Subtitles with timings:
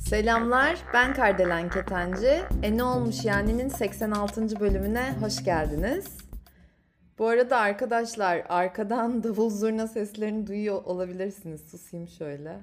[0.00, 2.42] Selamlar, ben Kardelen Ketenci.
[2.62, 4.60] E ne olmuş yani'nin 86.
[4.60, 6.18] bölümüne hoş geldiniz.
[7.18, 11.70] Bu arada arkadaşlar arkadan davul zurna seslerini duyuyor olabilirsiniz.
[11.70, 12.60] Susayım şöyle.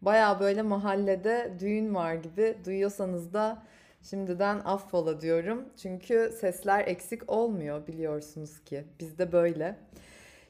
[0.00, 3.62] Baya böyle mahallede düğün var gibi duyuyorsanız da
[4.02, 5.64] şimdiden affola diyorum.
[5.76, 8.84] Çünkü sesler eksik olmuyor biliyorsunuz ki.
[9.00, 9.76] Bizde böyle.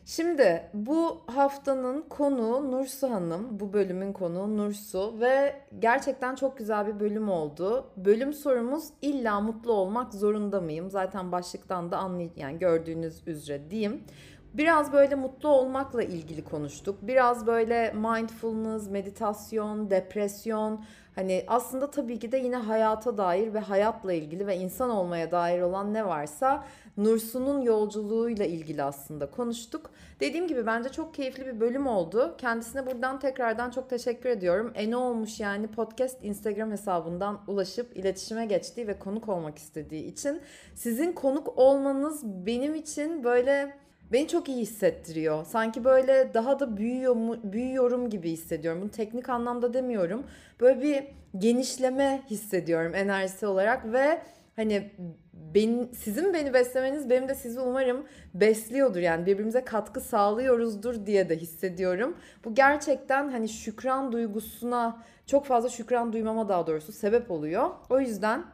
[0.07, 3.61] Şimdi bu haftanın konuğu Nursu Hanım.
[3.61, 7.87] Bu bölümün konuğu Nursu ve gerçekten çok güzel bir bölüm oldu.
[7.97, 10.91] Bölüm sorumuz illa mutlu olmak zorunda mıyım?
[10.91, 14.05] Zaten başlıktan da anlay yani gördüğünüz üzere diyeyim.
[14.55, 16.99] Biraz böyle mutlu olmakla ilgili konuştuk.
[17.03, 20.85] Biraz böyle mindfulness, meditasyon, depresyon,
[21.15, 25.61] hani aslında tabii ki de yine hayata dair ve hayatla ilgili ve insan olmaya dair
[25.61, 26.65] olan ne varsa
[26.97, 29.91] Nursu'nun yolculuğuyla ilgili aslında konuştuk.
[30.21, 32.35] Dediğim gibi bence çok keyifli bir bölüm oldu.
[32.39, 34.73] Kendisine buradan tekrardan çok teşekkür ediyorum.
[34.75, 40.41] E ne olmuş yani podcast Instagram hesabından ulaşıp iletişime geçtiği ve konuk olmak istediği için.
[40.75, 43.82] Sizin konuk olmanız benim için böyle
[44.13, 45.45] beni çok iyi hissettiriyor.
[45.45, 48.81] Sanki böyle daha da büyüyor büyüyorum gibi hissediyorum.
[48.83, 50.25] Bunu teknik anlamda demiyorum.
[50.61, 51.05] Böyle bir
[51.39, 54.23] genişleme hissediyorum enerjisi olarak ve
[54.57, 54.91] hani
[55.55, 61.37] ben, sizin beni beslemeniz benim de sizi umarım besliyordur yani birbirimize katkı sağlıyoruzdur diye de
[61.37, 62.17] hissediyorum.
[62.45, 67.71] Bu gerçekten hani şükran duygusuna çok fazla şükran duymama daha doğrusu sebep oluyor.
[67.91, 68.45] O yüzden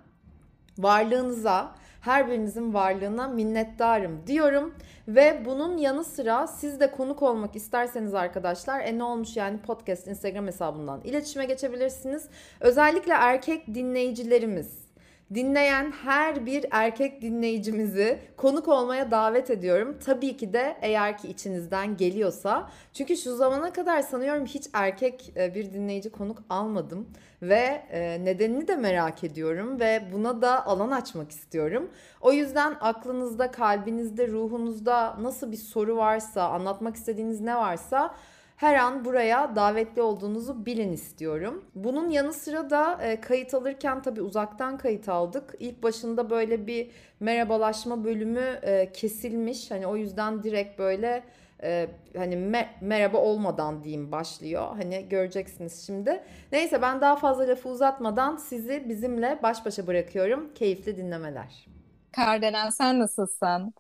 [0.79, 1.75] varlığınıza,
[2.09, 4.75] her birinizin varlığına minnettarım diyorum.
[5.09, 10.09] Ve bunun yanı sıra siz de konuk olmak isterseniz arkadaşlar e ne olmuş yani podcast
[10.09, 12.29] Instagram hesabından iletişime geçebilirsiniz.
[12.61, 14.88] Özellikle erkek dinleyicilerimiz
[15.34, 19.98] dinleyen her bir erkek dinleyicimizi konuk olmaya davet ediyorum.
[20.04, 22.70] Tabii ki de eğer ki içinizden geliyorsa.
[22.92, 27.08] Çünkü şu zamana kadar sanıyorum hiç erkek e, bir dinleyici konuk almadım
[27.42, 31.90] ve e, nedenini de merak ediyorum ve buna da alan açmak istiyorum.
[32.20, 38.14] O yüzden aklınızda, kalbinizde, ruhunuzda nasıl bir soru varsa, anlatmak istediğiniz ne varsa
[38.58, 41.64] her an buraya davetli olduğunuzu bilin istiyorum.
[41.74, 45.55] Bunun yanı sıra da e, kayıt alırken tabii uzaktan kayıt aldık.
[45.61, 49.70] İlk başında böyle bir merhabalaşma bölümü e, kesilmiş.
[49.70, 51.24] Hani o yüzden direkt böyle
[51.63, 54.63] e, hani me- merhaba olmadan diyeyim başlıyor.
[54.77, 56.23] Hani göreceksiniz şimdi.
[56.52, 60.55] Neyse ben daha fazla lafı uzatmadan sizi bizimle baş başa bırakıyorum.
[60.55, 61.67] Keyifli dinlemeler.
[62.13, 63.74] Kardelen sen nasılsın?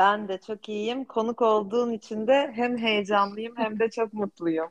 [0.00, 1.04] Ben de çok iyiyim.
[1.04, 4.68] Konuk olduğun için de hem heyecanlıyım hem de çok mutluyum.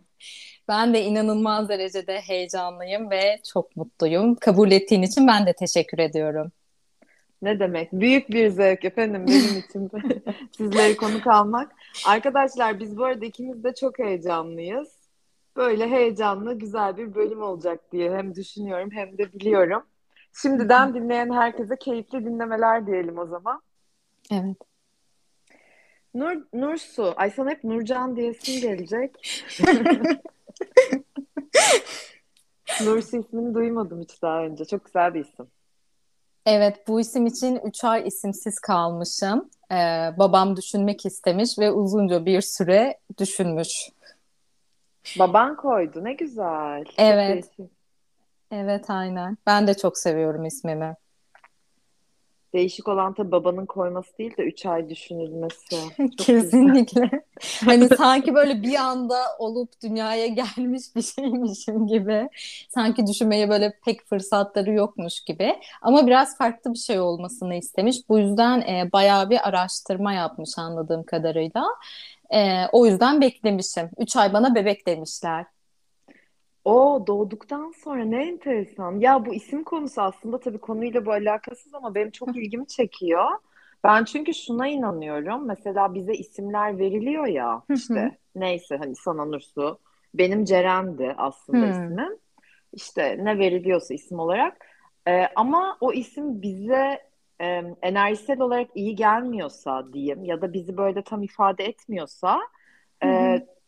[0.68, 4.36] Ben de inanılmaz derecede heyecanlıyım ve çok mutluyum.
[4.36, 6.52] Kabul ettiğin için ben de teşekkür ediyorum.
[7.42, 7.94] Ne demek?
[7.94, 9.92] Büyük bir zevk efendim benim için
[10.58, 11.72] sizleri konuk almak.
[12.08, 14.88] Arkadaşlar biz bu arada ikimiz de çok heyecanlıyız.
[15.56, 19.84] Böyle heyecanlı güzel bir bölüm olacak diye hem düşünüyorum hem de biliyorum.
[20.42, 23.62] Şimdiden dinleyen herkese keyifli dinlemeler diyelim o zaman.
[24.32, 24.69] Evet.
[26.14, 27.14] Nur, Nursu.
[27.16, 29.16] Ay sana hep Nurcan diyesin gelecek.
[32.86, 34.66] Nursu ismini duymadım hiç daha önce.
[34.66, 35.48] Çok güzel bir isim.
[36.46, 39.50] Evet bu isim için 3 ay isimsiz kalmışım.
[39.72, 39.76] Ee,
[40.18, 43.90] babam düşünmek istemiş ve uzunca bir süre düşünmüş.
[45.20, 46.84] Baban koydu ne güzel.
[46.98, 47.50] Evet.
[48.52, 49.38] Evet aynen.
[49.46, 50.96] Ben de çok seviyorum ismimi.
[52.54, 55.76] Değişik olan tabii babanın koyması değil de 3 ay düşünülmesi.
[56.18, 57.10] Kesinlikle.
[57.66, 62.30] hani sanki böyle bir anda olup dünyaya gelmiş bir şeymişim gibi.
[62.70, 65.56] Sanki düşünmeye böyle pek fırsatları yokmuş gibi.
[65.82, 68.10] Ama biraz farklı bir şey olmasını istemiş.
[68.10, 71.66] Bu yüzden e, bayağı bir araştırma yapmış anladığım kadarıyla.
[72.34, 73.90] E, o yüzden beklemişim.
[73.98, 75.46] 3 ay bana bebek demişler.
[76.66, 79.00] O doğduktan sonra ne enteresan.
[79.00, 83.26] Ya bu isim konusu aslında tabii konuyla bu alakasız ama benim çok ilgimi çekiyor.
[83.84, 85.48] Ben çünkü şuna inanıyorum.
[85.48, 89.80] Mesela bize isimler veriliyor ya işte neyse hani sana Nursu.
[90.14, 92.18] Benim Ceren'di aslında ismim.
[92.74, 94.66] İşte ne veriliyorsa isim olarak.
[95.08, 97.00] Ee, ama o isim bize
[97.42, 102.40] e, enerjisel olarak iyi gelmiyorsa diyeyim ya da bizi böyle tam ifade etmiyorsa
[103.04, 103.08] e,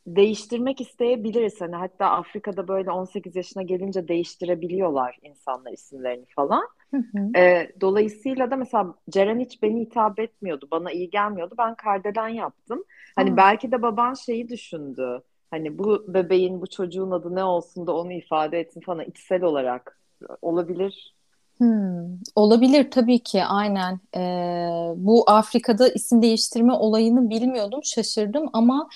[0.07, 1.61] değiştirmek isteyebiliriz.
[1.61, 6.63] Hani hatta Afrika'da böyle 18 yaşına gelince değiştirebiliyorlar insanlar isimlerini falan.
[6.91, 7.39] Hı hı.
[7.39, 10.67] E, dolayısıyla da mesela Ceren hiç beni hitap etmiyordu.
[10.71, 11.55] Bana iyi gelmiyordu.
[11.57, 12.83] Ben Kardelen yaptım.
[13.15, 13.37] Hani hı.
[13.37, 15.21] belki de baban şeyi düşündü.
[15.51, 19.99] Hani bu bebeğin, bu çocuğun adı ne olsun da onu ifade etsin falan içsel olarak
[20.41, 21.15] olabilir.
[21.57, 23.99] Hmm, olabilir tabii ki aynen.
[24.15, 28.89] Ee, bu Afrika'da isim değiştirme olayını bilmiyordum, şaşırdım ama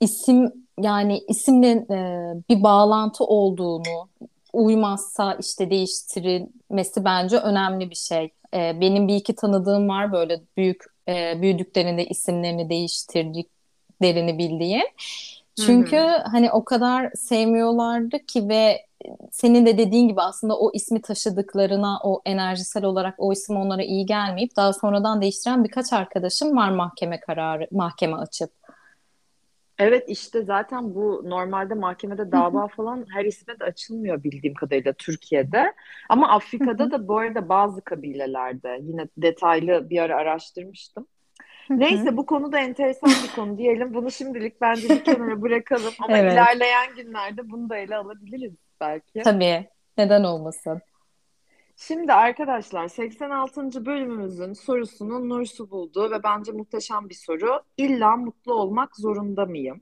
[0.00, 1.98] isim yani isimle e,
[2.48, 4.08] bir bağlantı olduğunu
[4.52, 8.30] uymazsa işte değiştirilmesi bence önemli bir şey.
[8.54, 14.86] Ee, benim bir iki tanıdığım var böyle büyük e, büyüdüklerinde isimlerini değiştirdiklerini bildiğim.
[15.66, 16.22] Çünkü Hı hı.
[16.32, 18.86] hani o kadar sevmiyorlardı ki ve
[19.30, 24.06] senin de dediğin gibi aslında o ismi taşıdıklarına o enerjisel olarak o isim onlara iyi
[24.06, 28.50] gelmeyip daha sonradan değiştiren birkaç arkadaşım var mahkeme kararı mahkeme açıp.
[29.78, 35.74] Evet işte zaten bu normalde mahkemede dava falan her isme de açılmıyor bildiğim kadarıyla Türkiye'de.
[36.08, 41.06] Ama Afrika'da da bu arada bazı kabilelerde yine detaylı bir ara araştırmıştım.
[41.70, 43.94] Neyse bu konu da enteresan bir konu diyelim.
[43.94, 45.94] Bunu şimdilik bence bir kenara bırakalım.
[45.98, 49.20] Ama Evet, ilerleyen günlerde bunu da ele alabiliriz belki.
[49.22, 49.68] tabii.
[49.98, 50.80] Neden olmasın?
[51.80, 53.86] Şimdi arkadaşlar 86.
[53.86, 57.60] bölümümüzün sorusunu Nursu buldu ve bence muhteşem bir soru.
[57.76, 59.80] İlla mutlu olmak zorunda mıyım?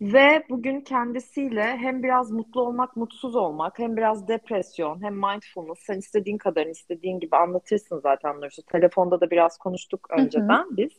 [0.00, 5.98] Ve bugün kendisiyle hem biraz mutlu olmak, mutsuz olmak, hem biraz depresyon, hem mindfulness, sen
[5.98, 8.62] istediğin kadarını istediğin gibi anlatırsın zaten Nursu.
[8.62, 10.20] Telefonda da biraz konuştuk Hı hı.
[10.20, 10.92] önceden biz.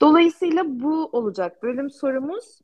[0.00, 2.60] Dolayısıyla bu olacak bölüm sorumuz.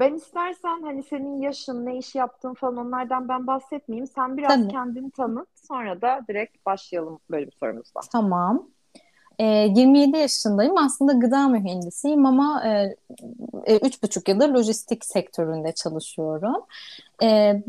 [0.00, 4.06] Ben istersen hani senin yaşın, ne iş yaptığın falan onlardan ben bahsetmeyeyim.
[4.06, 4.68] Sen biraz Tabii.
[4.68, 8.00] kendini tanıt, sonra da direkt başlayalım bölüm sorumuzla.
[8.12, 8.68] Tamam.
[9.38, 10.76] Ee, 27 yaşındayım.
[10.78, 12.96] Aslında gıda mühendisiyim ama e,
[13.64, 16.64] e, üç buçuk yıldır lojistik sektöründe çalışıyorum.
[17.22, 17.62] Ee,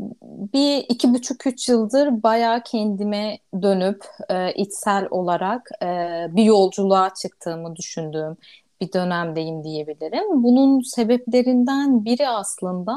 [0.54, 5.86] bir iki buçuk üç yıldır bayağı kendime dönüp e, içsel olarak e,
[6.30, 8.36] bir yolculuğa çıktığımı düşündüğüm
[8.82, 10.42] bir dönemdeyim diyebilirim.
[10.42, 12.96] Bunun sebeplerinden biri aslında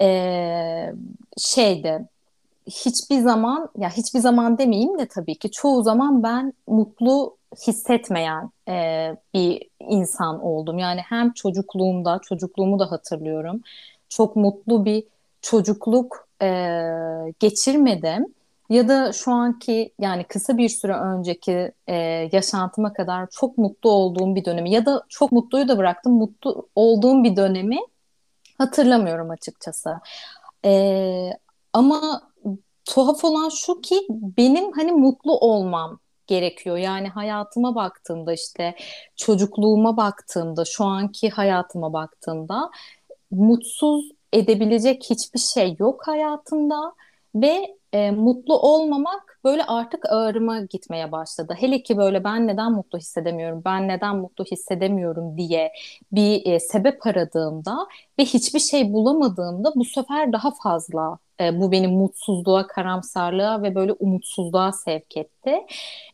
[0.00, 0.92] e,
[1.38, 2.08] şeydi
[2.66, 9.08] hiçbir zaman ya hiçbir zaman demeyeyim de tabii ki çoğu zaman ben mutlu hissetmeyen e,
[9.34, 10.78] bir insan oldum.
[10.78, 13.60] Yani hem çocukluğumda çocukluğumu da hatırlıyorum.
[14.08, 15.04] Çok mutlu bir
[15.42, 16.48] çocukluk e,
[17.40, 18.35] geçirmedim.
[18.70, 21.94] Ya da şu anki yani kısa bir süre önceki e,
[22.32, 27.24] yaşantıma kadar çok mutlu olduğum bir dönemi ya da çok mutluyu da bıraktım mutlu olduğum
[27.24, 27.78] bir dönemi
[28.58, 29.90] hatırlamıyorum açıkçası.
[30.64, 31.30] E,
[31.72, 32.22] ama
[32.84, 36.76] tuhaf olan şu ki benim hani mutlu olmam gerekiyor.
[36.76, 38.74] Yani hayatıma baktığımda işte
[39.16, 42.70] çocukluğuma baktığımda, şu anki hayatıma baktığımda
[43.30, 46.94] mutsuz edebilecek hiçbir şey yok hayatımda
[47.34, 51.54] ve e, mutlu olmamak böyle artık ağrıma gitmeye başladı.
[51.58, 55.72] Hele ki böyle ben neden mutlu hissedemiyorum, ben neden mutlu hissedemiyorum diye
[56.12, 57.76] bir e, sebep aradığımda
[58.18, 63.92] ve hiçbir şey bulamadığımda bu sefer daha fazla e, bu beni mutsuzluğa, karamsarlığa ve böyle
[63.92, 65.66] umutsuzluğa sevk etti.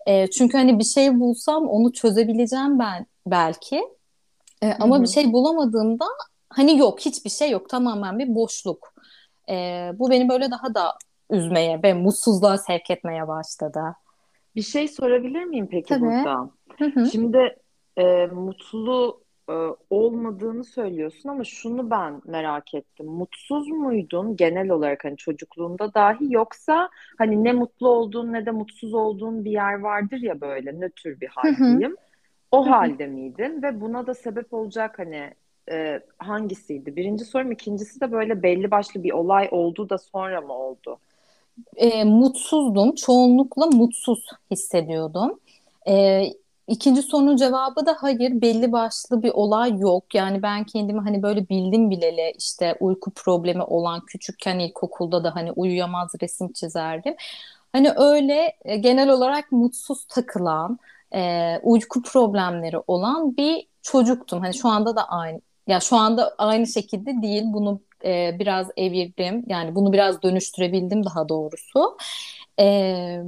[0.07, 3.83] E, çünkü hani bir şey bulsam onu çözebileceğim ben belki.
[4.63, 5.13] E, ama bir hı.
[5.13, 6.05] şey bulamadığımda
[6.49, 7.69] hani yok, hiçbir şey yok.
[7.69, 8.95] Tamamen bir boşluk.
[9.49, 10.95] E, bu beni böyle daha da
[11.31, 13.81] üzmeye ve mutsuzluğa sevk etmeye başladı.
[14.57, 16.01] Bir şey sorabilir miyim peki Tabii.
[16.01, 16.51] burada?
[16.79, 17.07] Hı hı.
[17.07, 17.57] Şimdi
[17.97, 19.55] e, mutlu e,
[19.91, 23.07] olmadığını söylüyorsun ama şunu ben merak ettim.
[23.07, 26.89] Mutsuz muydun genel olarak hani çocukluğunda dahi yoksa
[27.19, 31.29] hani ne mutlu olduğun ne de mutsuz olduğun bir yer vardır ya böyle nötr bir
[31.29, 31.97] hal diyeyim.
[32.51, 32.75] O Hı hı.
[32.75, 35.35] halde miydin ve buna da sebep olacak hani
[35.71, 36.97] e, hangisiydi?
[36.97, 40.99] Birinci sorum, ikincisi de böyle belli başlı bir olay oldu da sonra mı oldu?
[41.77, 42.95] E, mutsuzdum.
[42.95, 45.41] Çoğunlukla mutsuz hissediyordum.
[45.89, 46.25] E,
[46.69, 48.41] ikinci sorunun cevabı da hayır.
[48.41, 50.15] Belli başlı bir olay yok.
[50.15, 55.53] Yani ben kendimi hani böyle bildim bileli işte uyku problemi olan küçükken ilkokulda da hani
[55.53, 57.15] uyuyamaz resim çizerdim.
[57.73, 60.79] Hani öyle e, genel olarak mutsuz takılan,
[61.15, 64.41] e, uyku problemleri olan bir çocuktum.
[64.41, 65.41] Hani şu anda da aynı.
[65.67, 67.43] Ya şu anda aynı şekilde değil.
[67.47, 69.45] Bunu e, biraz evirdim.
[69.47, 71.97] Yani bunu biraz dönüştürebildim daha doğrusu.
[72.61, 73.19] E,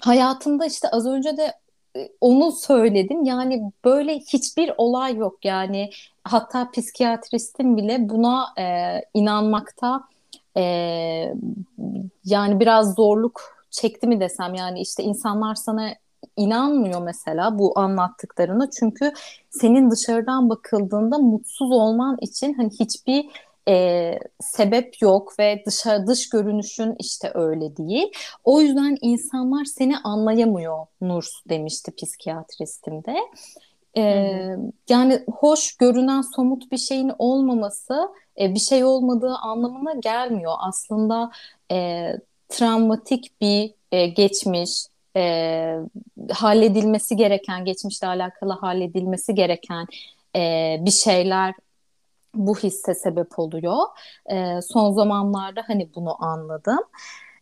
[0.00, 1.54] hayatımda işte az önce de
[1.96, 3.24] e, onu söyledim.
[3.24, 5.44] Yani böyle hiçbir olay yok.
[5.44, 5.90] Yani
[6.24, 8.64] hatta psikiyatristim bile buna e,
[9.14, 10.00] inanmakta
[10.56, 10.62] e,
[12.24, 14.54] yani biraz zorluk çekti mi desem.
[14.54, 15.90] Yani işte insanlar sana
[16.36, 18.70] inanmıyor mesela bu anlattıklarına.
[18.70, 19.12] Çünkü
[19.50, 23.26] senin dışarıdan bakıldığında mutsuz olman için hani hiçbir
[23.68, 28.12] e, sebep yok ve dışarı dış görünüşün işte öyle değil.
[28.44, 33.16] O yüzden insanlar seni anlayamıyor Nurs demişti psikiyatristim de.
[33.96, 34.72] E, hı.
[34.88, 38.08] yani hoş görünen somut bir şeyin olmaması
[38.40, 40.52] e, bir şey olmadığı anlamına gelmiyor.
[40.58, 41.30] Aslında
[41.72, 42.08] e,
[42.48, 44.86] travmatik bir e, geçmiş,
[45.16, 45.76] e,
[46.30, 49.86] halledilmesi gereken, geçmişle alakalı halledilmesi gereken
[50.36, 51.54] e, bir şeyler
[52.34, 53.76] bu hisse sebep oluyor.
[54.26, 56.78] E, son zamanlarda hani bunu anladım.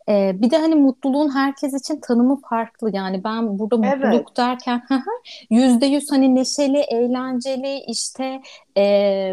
[0.09, 2.91] Ee, bir de hani mutluluğun herkes için tanımı farklı.
[2.97, 4.37] Yani ben burada mutluluk Evet.
[4.37, 4.83] derken
[5.51, 8.41] yüzde yüz hani neşeli, eğlenceli işte
[8.77, 8.83] e,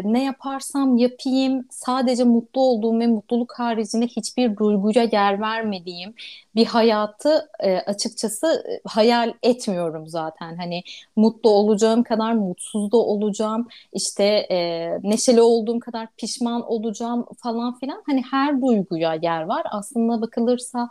[0.04, 6.14] ne yaparsam yapayım sadece mutlu olduğum ve mutluluk haricinde hiçbir duyguya yer vermediğim
[6.56, 10.56] bir hayatı e, açıkçası e, hayal etmiyorum zaten.
[10.56, 10.82] Hani
[11.16, 13.68] mutlu olacağım kadar mutsuz da olacağım.
[13.92, 18.02] İşte e, neşeli olduğum kadar pişman olacağım falan filan.
[18.06, 19.62] Hani her duyguya yer var.
[19.70, 20.88] Aslında bakılırsa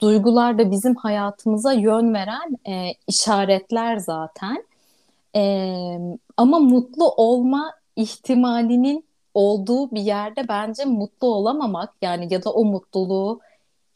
[0.00, 4.64] duygular da bizim hayatımıza yön veren e, işaretler zaten.
[5.36, 5.42] E,
[6.36, 9.04] ama mutlu olma ihtimalinin
[9.34, 13.40] olduğu bir yerde bence mutlu olamamak yani ya da o mutluluğu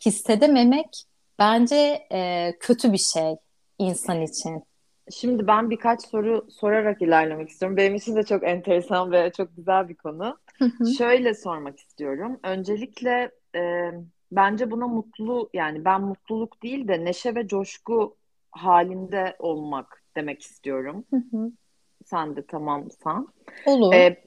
[0.05, 1.05] hissedememek
[1.39, 3.35] bence e, kötü bir şey
[3.79, 4.63] insan için.
[5.11, 7.77] Şimdi ben birkaç soru sorarak ilerlemek istiyorum.
[7.77, 10.39] Benim için de çok enteresan ve çok güzel bir konu.
[10.99, 12.41] Şöyle sormak istiyorum.
[12.43, 13.91] Öncelikle e,
[14.33, 18.17] bence buna mutlu yani ben mutluluk değil de neşe ve coşku
[18.51, 21.05] halinde olmak demek istiyorum.
[22.05, 23.29] Sen de tamamsan.
[23.67, 23.95] Olur.
[23.95, 24.26] E,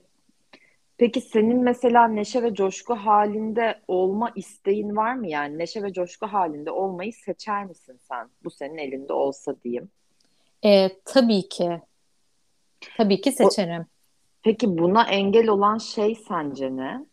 [1.00, 5.28] peki senin mesela neşe ve coşku halinde olma isteğin var mı?
[5.28, 8.30] Yani neşe ve coşku halinde olmayı seçer misin sen?
[8.44, 9.90] Bu senin elinde olsa diyeyim.
[10.66, 11.82] E, tabii ki.
[12.98, 13.86] Tabii ki O, seçerim.
[14.44, 17.06] peki buna engel olan şey sence ne?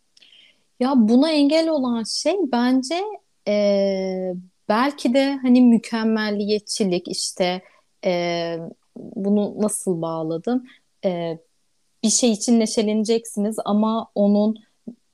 [0.79, 3.03] Ya buna engel olan şey bence
[3.47, 4.33] e,
[4.69, 7.61] belki de hani mükemmelliyetçilik işte
[8.05, 8.57] e,
[8.95, 10.67] bunu nasıl bağladım?
[11.05, 11.37] E,
[12.03, 14.55] bir şey için neşeleneceksiniz ama onun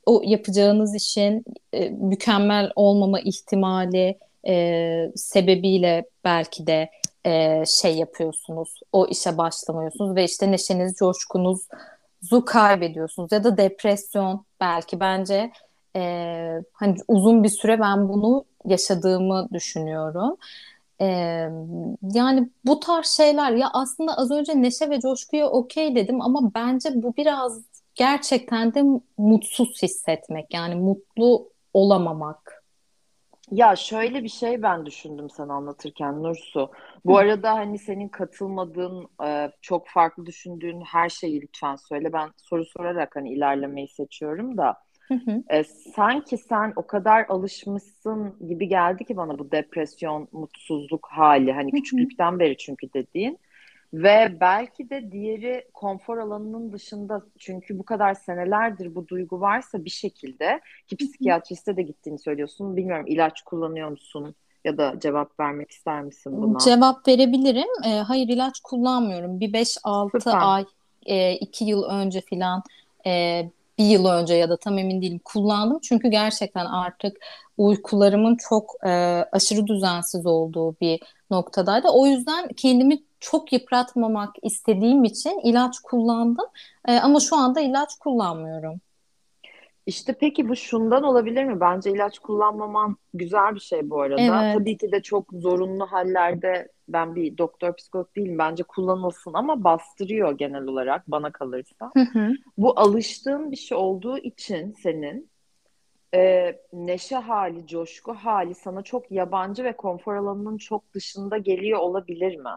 [0.06, 6.90] o yapacağınız işin e, mükemmel olmama ihtimali e, sebebiyle belki de
[7.26, 8.80] e, şey yapıyorsunuz.
[8.92, 15.52] O işe başlamıyorsunuz ve işte neşeniz, coşkunuzu kaybediyorsunuz ya da depresyon belki bence
[15.96, 16.02] e,
[16.74, 20.38] hani uzun bir süre ben bunu yaşadığımı düşünüyorum.
[21.02, 21.06] E,
[22.14, 26.90] yani bu tarz şeyler ya aslında az önce neşe ve coşkuya okey dedim ama bence
[26.96, 28.84] bu biraz gerçekten de
[29.18, 32.64] mutsuz hissetmek yani mutlu olamamak.
[33.52, 36.72] Ya şöyle bir şey ben düşündüm sana anlatırken Nursu.
[37.06, 39.08] Bu Hı arada hani senin katılmadığın,
[39.62, 42.14] çok farklı düşündüğün her şeyi lütfen söyle.
[42.14, 44.78] Ben soru sorarak hani ilerlemeyi seçiyorum da.
[45.08, 45.64] Hı hı E,
[45.96, 51.52] sanki sen o kadar alışmışsın gibi geldi ki bana bu depresyon, mutsuzluk hali.
[51.54, 53.40] Hani hı hı küçüklükten beri çünkü dediğin.
[53.94, 59.90] Ve belki de diğeri konfor alanının dışında çünkü bu kadar senelerdir bu duygu varsa bir
[59.90, 61.10] şekilde ki hı hı.
[61.10, 62.78] psikiyatriste de gittiğini söylüyorsun.
[62.78, 66.60] Bilmiyorum ilaç kullanıyor musun ya da cevap vermek ister misin buna?
[66.60, 67.86] Cevap verebilirim.
[67.86, 69.40] E, hayır ilaç kullanmıyorum.
[69.40, 70.38] Bir beş altı Süper.
[70.42, 70.66] ay,
[71.06, 72.64] e, 2 yıl önce filan,
[73.06, 73.44] e,
[73.78, 75.80] bir yıl önce ya da tam emin değilim kullandım.
[75.84, 77.18] Çünkü gerçekten artık
[77.58, 78.90] uykularımın çok e,
[79.32, 81.00] aşırı düzensiz olduğu bir
[81.32, 81.88] noktadaydı.
[81.90, 86.46] O yüzden kendimi çok yıpratmamak istediğim için ilaç kullandım.
[86.88, 88.82] E, ama şu anda ilaç kullanmıyorum.
[89.86, 91.60] İşte peki bu şundan olabilir mi?
[91.60, 94.44] Bence ilaç kullanmaman güzel bir şey bu arada.
[94.44, 94.58] Evet.
[94.58, 98.38] Tabii ki de çok zorunlu hallerde ben bir doktor psikolog değilim.
[98.38, 101.92] Bence kullanılsın ama bastırıyor genel olarak bana kalırsa.
[101.94, 102.32] Hı hı.
[102.58, 105.30] Bu alıştığın bir şey olduğu için senin
[106.16, 112.36] e, neşe hali, coşku hali sana çok yabancı ve konfor alanının çok dışında geliyor olabilir
[112.36, 112.50] mi?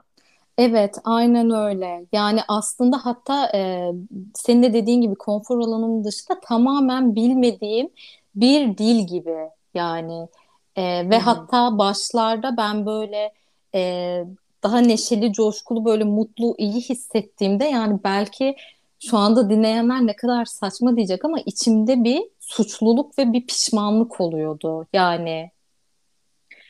[0.59, 2.07] Evet, aynen öyle.
[2.13, 3.91] Yani aslında hatta e,
[4.35, 7.89] senin de dediğin gibi konfor alanının dışında tamamen bilmediğim
[8.35, 9.37] bir dil gibi.
[9.75, 10.29] Yani
[10.77, 11.23] e, ve hı.
[11.23, 13.33] hatta başlarda ben böyle
[13.75, 14.25] e,
[14.63, 18.57] daha neşeli, coşkulu, böyle mutlu, iyi hissettiğimde yani belki
[19.01, 24.87] şu anda dinleyenler ne kadar saçma diyecek ama içimde bir suçluluk ve bir pişmanlık oluyordu.
[24.93, 25.51] Yani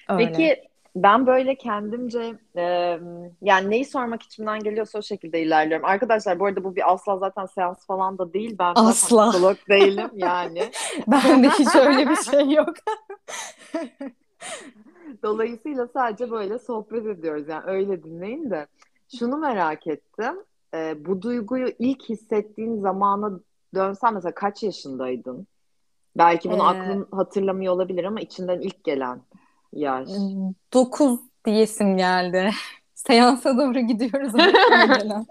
[0.08, 0.26] öyle.
[0.26, 0.62] Peki
[0.96, 2.62] ben böyle kendimce e,
[3.42, 5.86] yani neyi sormak içimden geliyorsa o şekilde ilerliyorum.
[5.86, 8.56] Arkadaşlar bu arada bu bir asla zaten seans falan da değil.
[8.58, 9.30] Ben Asla.
[9.30, 10.70] psikolog değilim yani.
[11.06, 12.74] Bende hiç öyle bir şey yok.
[15.22, 17.48] Dolayısıyla sadece böyle sohbet ediyoruz.
[17.48, 18.66] Yani öyle dinleyin de.
[19.18, 20.34] Şunu merak ettim.
[20.74, 23.40] E, bu duyguyu ilk hissettiğin zamana
[23.74, 25.46] dönsen mesela kaç yaşındaydın?
[26.16, 29.20] Belki bunu Ee, aklın hatırlamıyor olabilir ama içinden ilk gelen
[29.72, 30.08] yaş.
[30.72, 32.50] 9 diyesim geldi.
[32.94, 34.32] Seansa doğru gidiyoruz.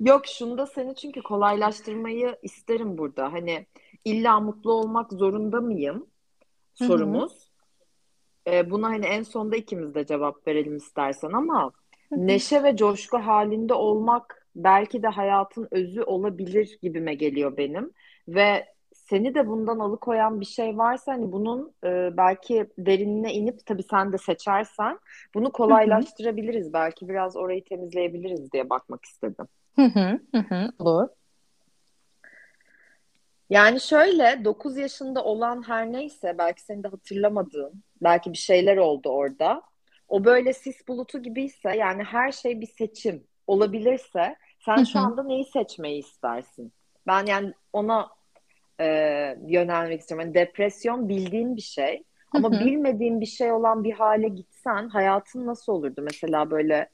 [0.00, 3.32] Yok şunda seni çünkü kolaylaştırmayı isterim burada.
[3.32, 3.66] Hani
[4.04, 6.06] illa mutlu olmak zorunda mıyım
[6.74, 7.50] sorumuz.
[8.46, 11.72] e, buna hani en sonda ikimiz de cevap verelim istersen ama
[12.10, 17.90] neşe ve coşku halinde olmak belki de hayatın özü olabilir gibime geliyor benim.
[18.28, 18.73] Ve
[19.04, 24.12] seni de bundan alıkoyan bir şey varsa hani bunun e, belki derinine inip tabii sen
[24.12, 24.98] de seçersen
[25.34, 25.52] bunu Hı hı.
[25.52, 26.72] kolaylaştırabiliriz.
[26.72, 29.46] Belki biraz orayı temizleyebiliriz diye bakmak istedim.
[29.76, 30.20] Hı hı.
[30.34, 30.70] Hı hı.
[30.78, 31.08] Olur.
[33.50, 39.08] Yani şöyle 9 yaşında olan her neyse belki senin de hatırlamadığın belki bir şeyler oldu
[39.08, 39.62] orada.
[40.08, 45.44] O böyle sis bulutu gibiyse yani her şey bir seçim olabilirse sen şu anda neyi
[45.44, 46.72] seçmeyi istersin?
[47.06, 48.10] Ben yani ona
[48.80, 48.86] e,
[49.46, 50.26] yönelmek istiyorum.
[50.26, 52.02] Yani depresyon bildiğin bir şey
[52.32, 52.64] ama hı.
[52.64, 56.02] bilmediğin bir şey olan bir hale gitsen hayatın nasıl olurdu?
[56.02, 56.88] Mesela böyle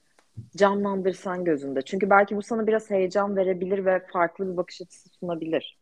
[0.56, 1.82] canlandırsan gözünde.
[1.82, 5.78] Çünkü belki bu sana biraz heyecan verebilir ve farklı bir bakış açısı sunabilir.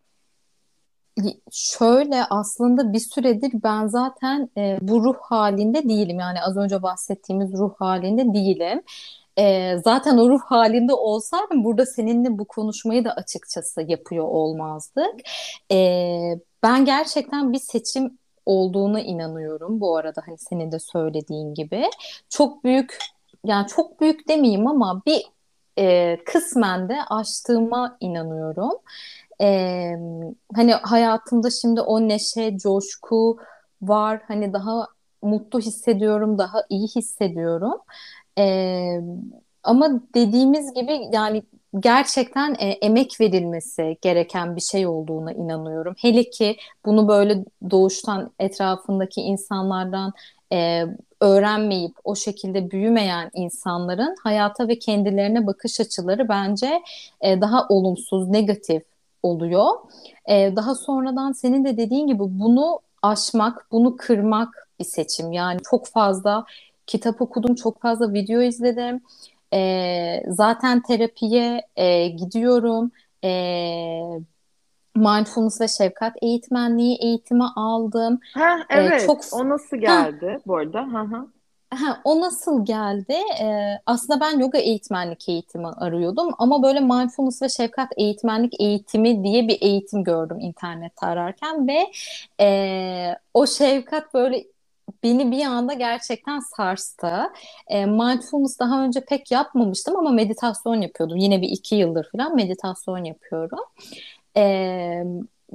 [1.52, 6.18] Şöyle aslında bir süredir ben zaten e, bu ruh halinde değilim.
[6.18, 8.82] Yani az önce bahsettiğimiz ruh halinde değilim.
[9.38, 15.14] E, zaten o ruh halinde olsaydım burada seninle bu konuşmayı da açıkçası yapıyor olmazdık.
[15.72, 15.76] E,
[16.62, 19.80] ben gerçekten bir seçim olduğuna inanıyorum.
[19.80, 21.84] Bu arada hani senin de söylediğin gibi.
[22.28, 22.98] Çok büyük
[23.44, 25.22] yani çok büyük demeyeyim ama bir
[25.78, 28.72] e, kısmen de aştığıma inanıyorum.
[29.40, 29.92] Ee,
[30.54, 33.38] hani hayatımda şimdi o neşe, coşku
[33.82, 34.22] var.
[34.28, 34.86] Hani daha
[35.22, 37.80] mutlu hissediyorum, daha iyi hissediyorum.
[38.38, 39.00] Ee,
[39.62, 41.42] ama dediğimiz gibi yani
[41.80, 45.94] gerçekten e, emek verilmesi gereken bir şey olduğuna inanıyorum.
[45.98, 50.12] Hele ki bunu böyle doğuştan etrafındaki insanlardan
[50.52, 50.84] e,
[51.20, 56.82] öğrenmeyip o şekilde büyümeyen insanların hayata ve kendilerine bakış açıları bence
[57.20, 58.82] e, daha olumsuz, negatif
[59.22, 59.66] oluyor.
[60.28, 65.32] Ee, daha sonradan senin de dediğin gibi bunu aşmak, bunu kırmak bir seçim.
[65.32, 66.44] Yani çok fazla
[66.88, 69.00] kitap okudum, çok fazla video izledim.
[69.54, 72.90] Ee, zaten terapiye e, gidiyorum.
[73.24, 74.02] Ee,
[74.96, 78.20] mindfulness ve şefkat eğitmenliği eğitimi aldım.
[78.34, 79.30] Ha Ee, çok evet.
[79.32, 80.82] O nasıl ha geldi bu arada?
[80.82, 81.26] Hı hı.
[81.70, 83.16] Ha, o nasıl geldi?
[83.40, 89.48] Ee, aslında ben yoga eğitmenlik eğitimi arıyordum ama böyle mindfulness ve şefkat eğitmenlik eğitimi diye
[89.48, 91.92] bir eğitim gördüm internette ararken ve
[92.40, 94.44] e, o şefkat böyle
[95.02, 97.10] beni bir anda gerçekten sarstı.
[97.68, 101.16] E, mindfulness daha önce pek yapmamıştım ama meditasyon yapıyordum.
[101.16, 103.60] Yine bir iki yıldır falan meditasyon yapıyorum.
[104.36, 105.04] Ee,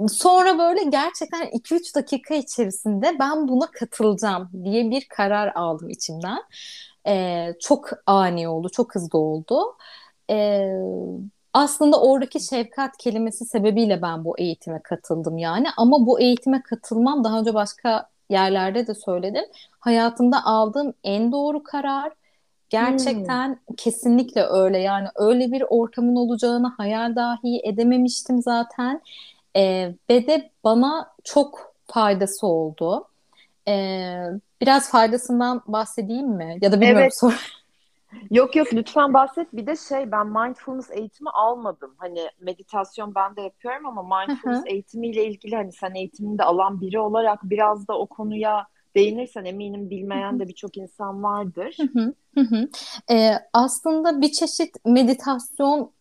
[0.10, 6.40] sonra böyle gerçekten 2-3 dakika içerisinde ben buna katılacağım diye bir karar aldım içimden.
[7.08, 9.76] Ee, çok ani oldu, çok hızlı oldu.
[10.30, 10.68] Ee,
[11.54, 15.68] aslında oradaki şefkat kelimesi sebebiyle ben bu eğitime katıldım yani.
[15.78, 19.46] Ama bu eğitime katılmam daha önce başka yerlerde de söyledim.
[19.80, 22.10] Hayatımda aldığım en doğru karar.
[22.10, 22.16] Hmm.
[22.70, 29.02] Gerçekten kesinlikle öyle yani öyle bir ortamın olacağını hayal dahi edememiştim zaten
[29.58, 33.08] Ee, ve de bana çok faydası oldu.
[33.68, 34.26] Ee,
[34.62, 36.58] biraz faydasından bahsedeyim mi?
[36.62, 37.18] Ya da bilmiyorum Evet.
[37.20, 37.63] sor.
[38.32, 39.54] Yok yok lütfen bahset.
[39.54, 41.96] Bir de şey ben mindfulness eğitimi almadım.
[41.98, 47.00] Hani meditasyon ben de yapıyorum ama mindfulness hı, eğitimiyle ilgili hani sen eğitiminde alan biri
[47.00, 51.78] olarak biraz da o konuya değinirsen eminim bilmeyen de birçok insan vardır.
[51.94, 52.68] hı, hı hı.
[53.12, 55.92] Ee, aslında bir çeşit meditasyon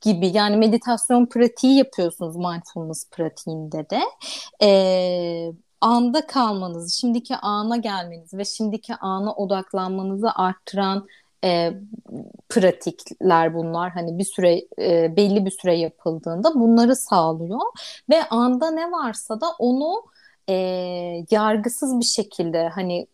[0.00, 4.00] gibi yani meditasyon pratiği yapıyorsunuz mindfulness pratiğinde de.
[4.62, 11.06] Ee, anda kalmanızı, şimdiki ana gelmenizi ve şimdiki ana odaklanmanızı arttıran
[11.44, 11.72] e,
[12.48, 13.90] pratikler bunlar.
[13.90, 17.60] Hani bir süre e, belli bir süre yapıldığında bunları sağlıyor
[18.10, 20.04] ve anda ne varsa da onu
[20.48, 20.54] e,
[21.30, 23.06] yargısız bir şekilde hani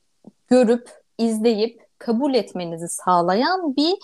[0.48, 3.94] görüp izleyip kabul etmenizi sağlayan bir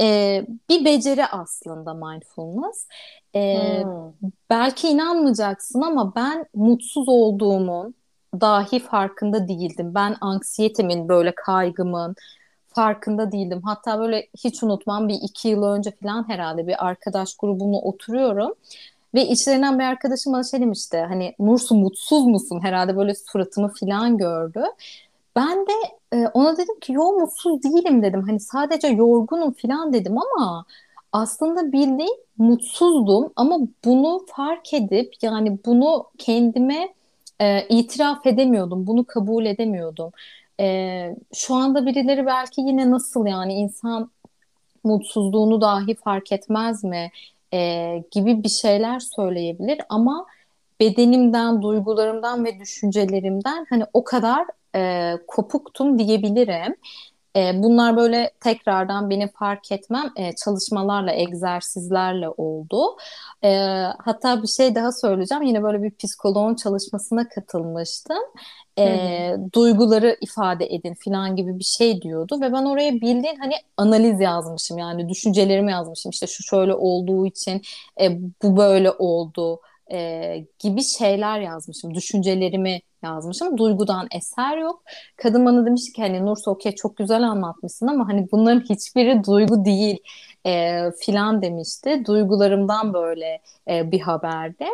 [0.00, 2.88] e, bir beceri aslında mindfulness.
[3.36, 4.12] E, Hmm.
[4.50, 7.94] belki inanmayacaksın ama ben mutsuz olduğumun
[8.40, 9.94] dahi farkında değildim.
[9.94, 12.16] Ben anksiyetemin böyle kaygımın
[12.74, 13.62] farkında değildim.
[13.64, 18.54] Hatta böyle hiç unutmam bir iki yıl önce falan herhalde bir arkadaş grubumla oturuyorum.
[19.14, 20.98] Ve içlerinden bir arkadaşım bana şey demişti.
[20.98, 22.60] Hani Nursu mutsuz musun?
[22.62, 24.62] Herhalde böyle suratımı falan gördü.
[25.36, 25.72] Ben de
[26.12, 28.22] e, ona dedim ki yo mutsuz değilim dedim.
[28.26, 30.64] Hani sadece yorgunum falan dedim ama
[31.12, 36.94] aslında bildiğin mutsuzdum ama bunu fark edip yani bunu kendime
[37.40, 38.86] e, itiraf edemiyordum.
[38.86, 40.12] Bunu kabul edemiyordum.
[40.60, 44.10] E, şu anda birileri belki yine nasıl yani insan
[44.84, 47.10] mutsuzluğunu dahi fark etmez mi
[47.52, 50.26] e, gibi bir şeyler söyleyebilir ama
[50.80, 56.76] bedenimden, duygularımdan ve düşüncelerimden hani o kadar e, kopuktum diyebilirim.
[57.36, 62.96] E, bunlar böyle tekrardan beni fark etmem e, çalışmalarla, egzersizlerle oldu.
[63.44, 63.48] E,
[64.04, 65.42] hatta bir şey daha söyleyeceğim.
[65.42, 68.22] Yine böyle bir psikoloğun çalışmasına katılmıştım.
[68.78, 74.20] E, duyguları ifade edin falan gibi bir şey diyordu ve ben oraya bildiğin hani analiz
[74.20, 77.62] yazmışım yani düşüncelerimi yazmışım işte şu şöyle olduğu için
[78.00, 79.60] e, bu böyle oldu
[79.92, 81.94] e, gibi şeyler yazmışım.
[81.94, 83.58] Düşüncelerimi yazmışım.
[83.58, 84.82] Duygudan eser yok.
[85.16, 89.64] Kadın bana demiş ki hani Nursa okey çok güzel anlatmışsın ama hani bunların hiçbiri duygu
[89.64, 89.98] değil
[90.46, 92.02] e, filan demişti.
[92.06, 94.68] Duygularımdan böyle e, bir haberde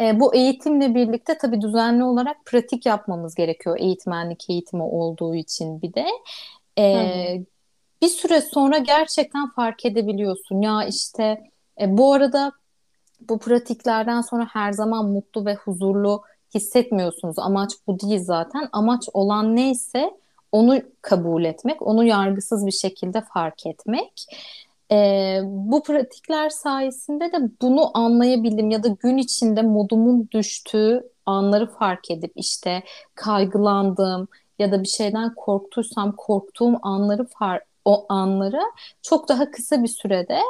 [0.00, 5.94] e, bu eğitimle birlikte tabii düzenli olarak pratik yapmamız gerekiyor eğitmenlik eğitimi olduğu için bir
[5.94, 6.06] de.
[6.78, 7.42] E,
[8.02, 10.60] bir süre sonra gerçekten fark edebiliyorsun.
[10.60, 12.52] Ya işte e, bu arada
[13.20, 16.22] bu pratiklerden sonra her zaman mutlu ve huzurlu
[16.54, 17.38] hissetmiyorsunuz.
[17.38, 18.68] Amaç bu değil zaten.
[18.72, 20.10] Amaç olan neyse
[20.52, 24.26] onu kabul etmek, onu yargısız bir şekilde fark etmek.
[24.90, 32.10] E, bu pratikler sayesinde de bunu anlayabildim ya da gün içinde modumun düştüğü anları fark
[32.10, 32.82] edip işte
[33.14, 38.60] kaygılandım ya da bir şeyden korktuysam korktuğum anları far o anları
[39.02, 40.40] çok daha kısa bir sürede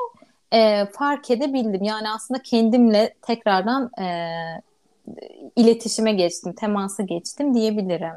[0.52, 1.82] e, fark edebildim.
[1.82, 4.06] Yani aslında kendimle tekrardan e,
[5.56, 8.14] iletişime geçtim, temasa geçtim diyebilirim.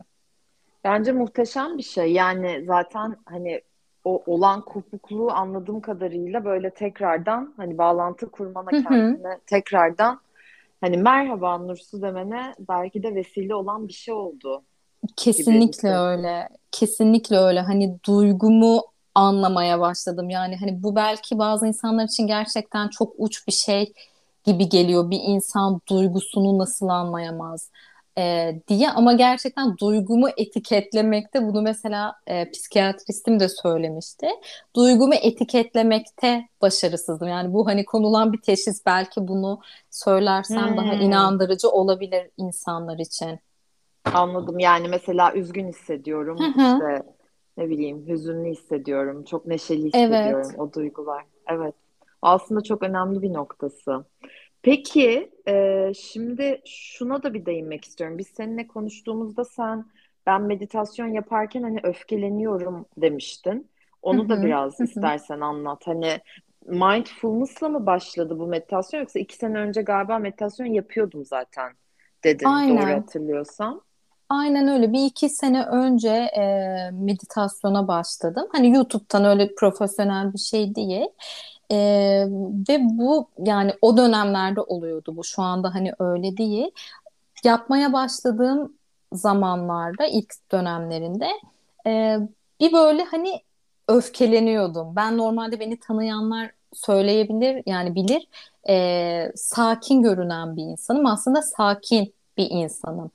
[0.83, 2.11] Bence muhteşem bir şey.
[2.13, 3.61] Yani zaten hani
[4.05, 10.19] o olan kopukluğu anladığım kadarıyla böyle tekrardan hani bağlantı kurmana kendine tekrardan
[10.81, 14.63] hani merhaba Nursu demene belki de vesile olan bir şey oldu.
[15.15, 16.49] Kesinlikle öyle.
[16.71, 17.59] Kesinlikle öyle.
[17.59, 18.83] Hani duygumu
[19.19, 20.29] anlamaya başladım.
[20.29, 23.93] Yani hani bu belki bazı insanlar için gerçekten çok uç bir şey
[24.45, 25.09] gibi geliyor.
[25.09, 27.69] Bir insan duygusunu nasıl anlayamaz?
[28.19, 34.27] e, diye ama gerçekten duygumu etiketlemekte bunu mesela e, psikiyatristim de söylemişti.
[34.75, 37.27] Duygumu etiketlemekte başarısızdım.
[37.27, 39.59] Yani bu hani konulan bir teşhis belki bunu
[39.91, 40.77] söylersem hmm.
[40.77, 43.39] daha inandırıcı olabilir insanlar için.
[44.13, 44.59] Anladım.
[44.59, 46.37] Yani mesela üzgün hissediyorum.
[46.57, 47.03] işte
[47.59, 49.23] ne bileyim hüzünlü hissediyorum.
[49.23, 50.59] Çok neşeli hissediyorum evet.
[50.59, 51.25] o duygular.
[51.47, 51.75] Evet.
[52.21, 54.05] Aslında çok önemli bir noktası.
[54.61, 58.17] Peki, e, şimdi şuna da bir değinmek istiyorum.
[58.17, 59.85] Biz seninle konuştuğumuzda sen
[60.25, 63.69] ben meditasyon yaparken hani öfkeleniyorum demiştin.
[64.01, 65.81] Onu da biraz istersen anlat.
[65.87, 66.19] Hani
[66.65, 71.73] mindfulness'la mı başladı bu meditasyon yoksa iki sene önce galiba meditasyon yapıyordum zaten
[72.23, 72.77] dedin Aynen.
[72.77, 73.81] doğru hatırlıyorsam.
[74.29, 74.93] Aynen öyle.
[74.93, 76.43] Bir iki sene önce e,
[76.91, 78.47] meditasyona başladım.
[78.51, 81.07] Hani YouTube'dan öyle profesyonel bir şey değil.
[81.71, 81.75] E,
[82.69, 85.23] ve bu yani o dönemlerde oluyordu bu.
[85.23, 86.71] Şu anda hani öyle değil.
[87.43, 88.73] Yapmaya başladığım
[89.13, 91.27] zamanlarda ilk dönemlerinde
[91.87, 92.17] e,
[92.59, 93.41] bir böyle hani
[93.87, 94.95] öfkeleniyordum.
[94.95, 98.27] Ben normalde beni tanıyanlar söyleyebilir yani bilir
[98.69, 101.05] e, sakin görünen bir insanım.
[101.05, 103.11] Aslında sakin bir insanım.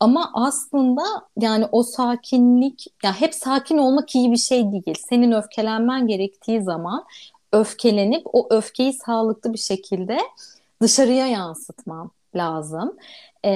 [0.00, 1.02] Ama aslında
[1.38, 4.98] yani o sakinlik ya hep sakin olmak iyi bir şey değil.
[5.08, 7.04] Senin öfkelenmen gerektiği zaman
[7.52, 10.18] öfkelenip o öfkeyi sağlıklı bir şekilde
[10.82, 12.96] dışarıya yansıtmam lazım.
[13.44, 13.50] Ee,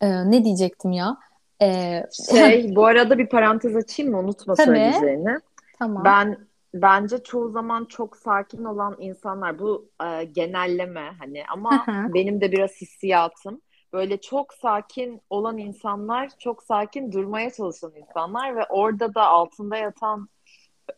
[0.00, 1.16] e, ne diyecektim ya?
[1.62, 4.18] Ee, şey, bu arada bir parantez açayım mı?
[4.18, 4.66] Unutma Tabii.
[4.66, 5.38] söyleyeceğini.
[5.78, 6.04] Tamam.
[6.04, 6.38] Ben
[6.74, 12.70] bence çoğu zaman çok sakin olan insanlar bu e, genelleme hani ama benim de biraz
[12.70, 13.60] hissiyatım
[13.92, 20.28] böyle çok sakin olan insanlar çok sakin durmaya çalışan insanlar ve orada da altında yatan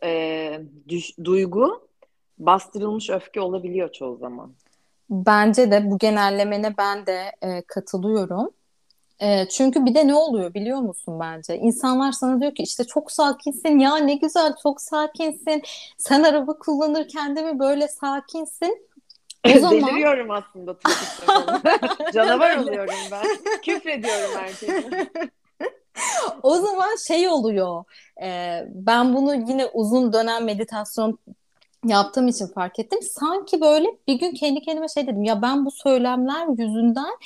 [0.03, 1.89] e, düş, duygu
[2.39, 4.53] bastırılmış öfke olabiliyor çoğu zaman.
[5.11, 8.51] Bence de bu genellemene ben de e, katılıyorum.
[9.21, 11.57] E, çünkü bir de ne oluyor biliyor musun bence?
[11.57, 15.63] İnsanlar sana diyor ki işte çok sakinsin ya ne güzel çok sakinsin.
[15.99, 18.90] Sen araba kullanırken de mi böyle sakinsin?
[19.47, 19.87] O zaman...
[19.87, 20.77] Deliriyorum aslında
[22.13, 23.25] Canavar oluyorum ben.
[23.63, 25.11] Küfrediyorum herkese.
[26.43, 27.85] o zaman şey oluyor.
[28.23, 31.19] E, ben bunu yine uzun dönem meditasyon
[31.85, 32.99] yaptığım için fark ettim.
[33.03, 35.25] Sanki böyle bir gün kendi kendime şey dedim.
[35.25, 37.17] Ya ben bu söylemler yüzünden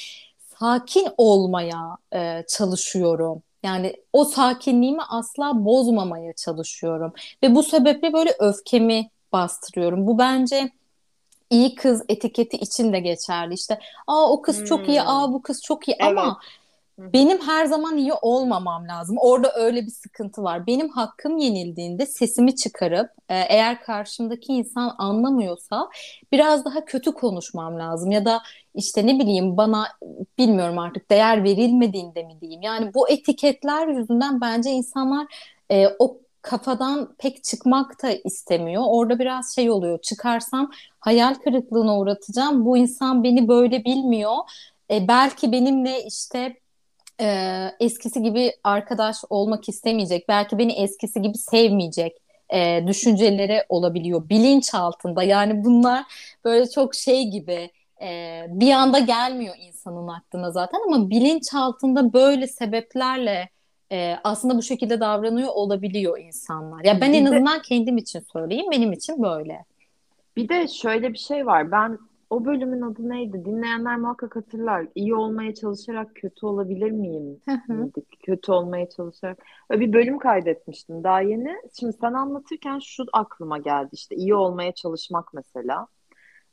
[0.59, 3.43] sakin olmaya e, çalışıyorum.
[3.63, 7.13] Yani o sakinliğimi asla bozmamaya çalışıyorum.
[7.43, 10.07] Ve bu sebeple böyle öfkemi bastırıyorum.
[10.07, 10.71] Bu bence
[11.51, 13.55] iyi kız etiketi için de geçerli.
[13.55, 14.65] İşte aa o kız hmm.
[14.65, 16.11] çok iyi, aa bu kız çok iyi evet.
[16.11, 16.39] ama
[16.99, 19.17] benim her zaman iyi olmamam lazım.
[19.19, 20.67] Orada öyle bir sıkıntı var.
[20.67, 25.89] Benim hakkım yenildiğinde sesimi çıkarıp e, eğer karşımdaki insan anlamıyorsa
[26.33, 28.43] biraz daha kötü konuşmam lazım ya da
[28.75, 29.89] işte ne bileyim bana
[30.39, 32.63] bilmiyorum artık değer verilmediğinde mi diyeyim.
[32.63, 35.27] Yani bu etiketler yüzünden bence insanlar
[35.71, 38.83] e, o kafadan pek çıkmak da istemiyor.
[38.87, 39.99] Orada biraz şey oluyor.
[40.03, 42.65] Çıkarsam hayal kırıklığına uğratacağım.
[42.65, 44.35] Bu insan beni böyle bilmiyor.
[44.91, 46.57] E, belki benimle işte
[47.21, 50.29] e, eskisi gibi arkadaş olmak istemeyecek.
[50.29, 52.17] Belki beni eskisi gibi sevmeyecek
[52.51, 55.23] e, düşünceleri olabiliyor bilinç altında.
[55.23, 56.05] Yani bunlar
[56.45, 57.71] böyle çok şey gibi
[58.03, 63.49] e, bir anda gelmiyor insanın aklına zaten ama bilinç altında böyle sebeplerle
[63.95, 66.85] e, aslında bu şekilde davranıyor olabiliyor insanlar.
[66.85, 68.67] Ya ben Bir en de- azından kendim için söyleyeyim.
[68.71, 69.65] Benim için böyle.
[70.37, 71.71] Bir de şöyle bir şey var.
[71.73, 71.99] Ben
[72.31, 73.45] o bölümün adı neydi?
[73.45, 74.87] Dinleyenler muhakkak hatırlar.
[74.95, 77.41] İyi olmaya çalışarak kötü olabilir miyim?
[77.69, 78.21] miydik?
[78.23, 79.39] Kötü olmaya çalışarak.
[79.71, 81.57] Öyle bir bölüm kaydetmiştim daha yeni.
[81.81, 85.87] Şimdi sen anlatırken şu aklıma geldi işte iyi olmaya çalışmak mesela.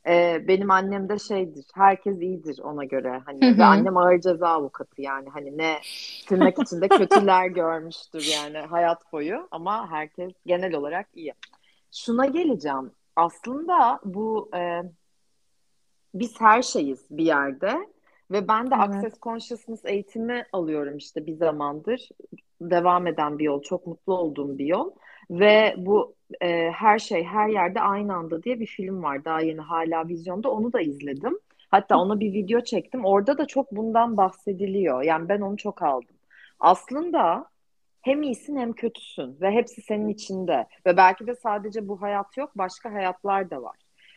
[0.08, 1.64] Ee, benim annem de şeydir.
[1.74, 3.22] Herkes iyidir ona göre.
[3.26, 5.28] Hani ve annem ağır ceza avukatı yani.
[5.28, 5.78] Hani ne
[6.26, 11.34] tırnak içinde kötüler görmüştür yani hayat boyu ama herkes genel olarak iyi.
[11.92, 12.90] Şuna geleceğim.
[13.16, 14.82] Aslında bu e,
[16.14, 17.88] biz her şeyiz bir yerde
[18.30, 18.94] ve ben de Evet.
[18.94, 22.08] Access Consciousness eğitimi alıyorum işte bir zamandır.
[22.60, 24.90] Devam eden bir yol, çok mutlu olduğum bir yol.
[25.32, 29.24] Ve bu e, Her Şey Her Yerde Aynı Anda diye bir film var.
[29.24, 30.50] Daha yeni hala vizyonda.
[30.50, 31.38] Onu da izledim.
[31.70, 33.04] Hatta ona bir video çektim.
[33.04, 35.02] Orada da çok bundan bahsediliyor.
[35.02, 36.16] Yani ben onu çok aldım.
[36.60, 37.46] Aslında
[38.02, 40.66] hem iyisin hem kötüsün ve hepsi senin içinde.
[40.86, 43.76] Ve belki de sadece bu hayat yok, başka hayatlar da var.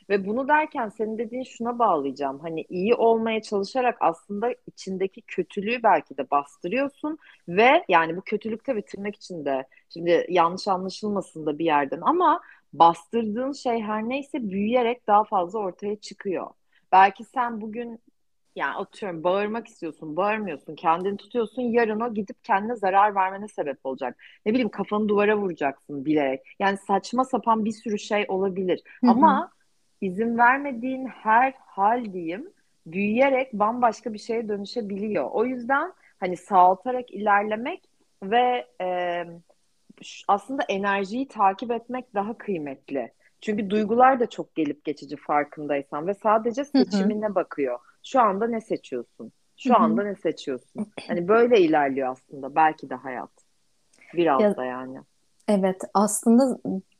[0.10, 2.40] Ve bunu derken senin dediğin şuna bağlayacağım.
[2.40, 8.82] Hani iyi olmaya çalışarak aslında içindeki kötülüğü belki de bastırıyorsun ve yani bu kötülükte ve
[8.82, 12.42] tırnak içinde şimdi yanlış anlaşılmasın da bir yerden ama
[12.74, 16.48] bastırdığın şey her neyse büyüyerek daha fazla ortaya çıkıyor.
[16.92, 18.00] Belki sen bugün
[18.56, 21.62] yani atıyorum bağırmak istiyorsun, bağırmıyorsun, kendini tutuyorsun.
[21.62, 24.18] Yarın o gidip kendine zarar vermene sebep olacak.
[24.46, 26.42] Ne bileyim kafanı duvara vuracaksın bilerek.
[26.60, 28.82] Yani saçma sapan bir sürü şey olabilir.
[29.02, 29.12] Hı hı.
[29.12, 29.52] Ama
[30.02, 32.50] izin vermediğin her hal diyeyim
[32.86, 35.30] büyüyerek bambaşka bir şeye dönüşebiliyor.
[35.32, 37.84] O yüzden hani sağaltarak ilerlemek
[38.24, 39.24] ve e,
[40.28, 43.12] aslında enerjiyi takip etmek daha kıymetli.
[43.42, 47.80] Çünkü duygular da çok gelip geçici farkındaysan ve sadece seçimine bakıyor.
[48.04, 49.32] Şu anda ne seçiyorsun?
[49.58, 49.84] Şu Hı hı.
[49.84, 50.86] anda ne seçiyorsun?
[51.08, 53.32] Hani böyle ilerliyor aslında belki de hayat.
[54.14, 54.98] Biraz Ya- da yani.
[55.48, 56.58] Evet, aslında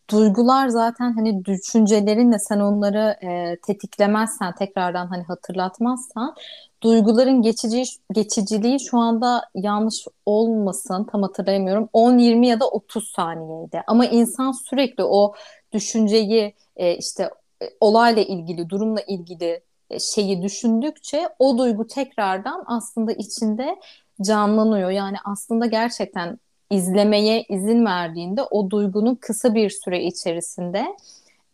[0.10, 6.36] duygular zaten hani düşüncelerinle sen onları e, tetiklemezsen, tekrardan hani hatırlatmazsan,
[6.84, 11.90] duyguların geçici geçiciliği şu anda yanlış olmasın, tam hatırlayamıyorum.
[11.94, 13.84] 10, 20 ya da 30 saniyeydi.
[13.88, 15.34] Ama insan sürekli o
[15.72, 17.30] düşünceyi e, işte
[17.62, 23.76] e, olayla ilgili, durumla ilgili e, şeyi düşündükçe o duygu tekrardan aslında içinde
[24.22, 24.90] canlanıyor.
[24.90, 30.86] Yani aslında gerçekten izlemeye izin verdiğinde o duygunun kısa bir süre içerisinde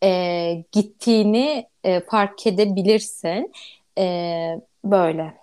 [0.03, 3.51] e, gittiğini e, fark edebilirsin.
[3.97, 4.05] E,
[4.85, 5.33] böyle.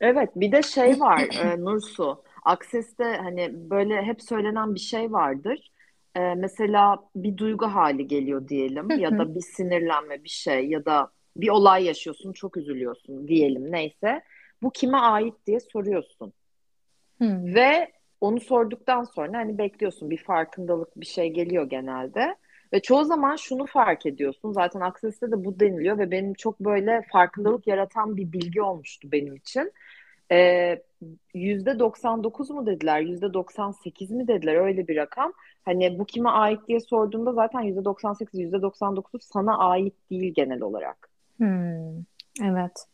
[0.00, 2.22] Evet, bir de şey var e, Nursu.
[2.44, 5.70] Access'te hani böyle hep söylenen bir şey vardır.
[6.16, 11.10] E, mesela bir duygu hali geliyor diyelim ya da bir sinirlenme bir şey ya da
[11.36, 14.22] bir olay yaşıyorsun çok üzülüyorsun diyelim neyse.
[14.62, 16.32] Bu kime ait diye soruyorsun.
[17.18, 17.54] Hmm.
[17.54, 22.36] Ve onu sorduktan sonra hani bekliyorsun bir farkındalık bir şey geliyor genelde.
[22.72, 24.52] Ve çoğu zaman şunu fark ediyorsun.
[24.52, 29.36] Zaten Access'te de bu deniliyor ve benim çok böyle farkındalık yaratan bir bilgi olmuştu benim
[29.36, 29.72] için.
[30.32, 30.82] Ee,
[31.34, 35.32] %99 mu dediler, %98 mi dediler öyle bir rakam.
[35.64, 41.08] Hani bu kime ait diye sorduğunda zaten %98, %99 sana ait değil genel olarak.
[41.36, 41.98] Hmm.
[42.44, 42.84] Evet.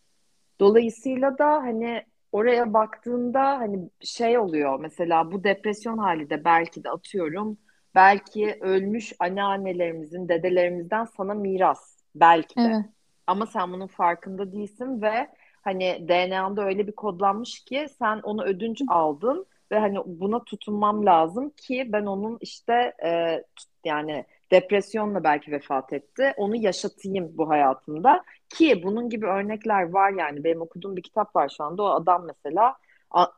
[0.60, 2.02] Dolayısıyla da hani
[2.35, 7.59] oraya baktığında hani şey oluyor mesela bu depresyon hali de belki de atıyorum
[7.94, 12.87] belki ölmüş anneannelerimizin dedelerimizden sana miras belki de Evet.
[13.27, 15.29] ama sen bunun farkında değilsin ve
[15.62, 21.51] hani DNA'nda öyle bir kodlanmış ki sen onu ödünç aldın ve hani buna tutunmam lazım
[21.51, 23.42] ki ben onun işte e,
[23.85, 30.44] yani depresyonla belki vefat etti onu yaşatayım bu hayatımda ki bunun gibi örnekler var yani
[30.44, 32.76] benim okuduğum bir kitap var şu anda o adam mesela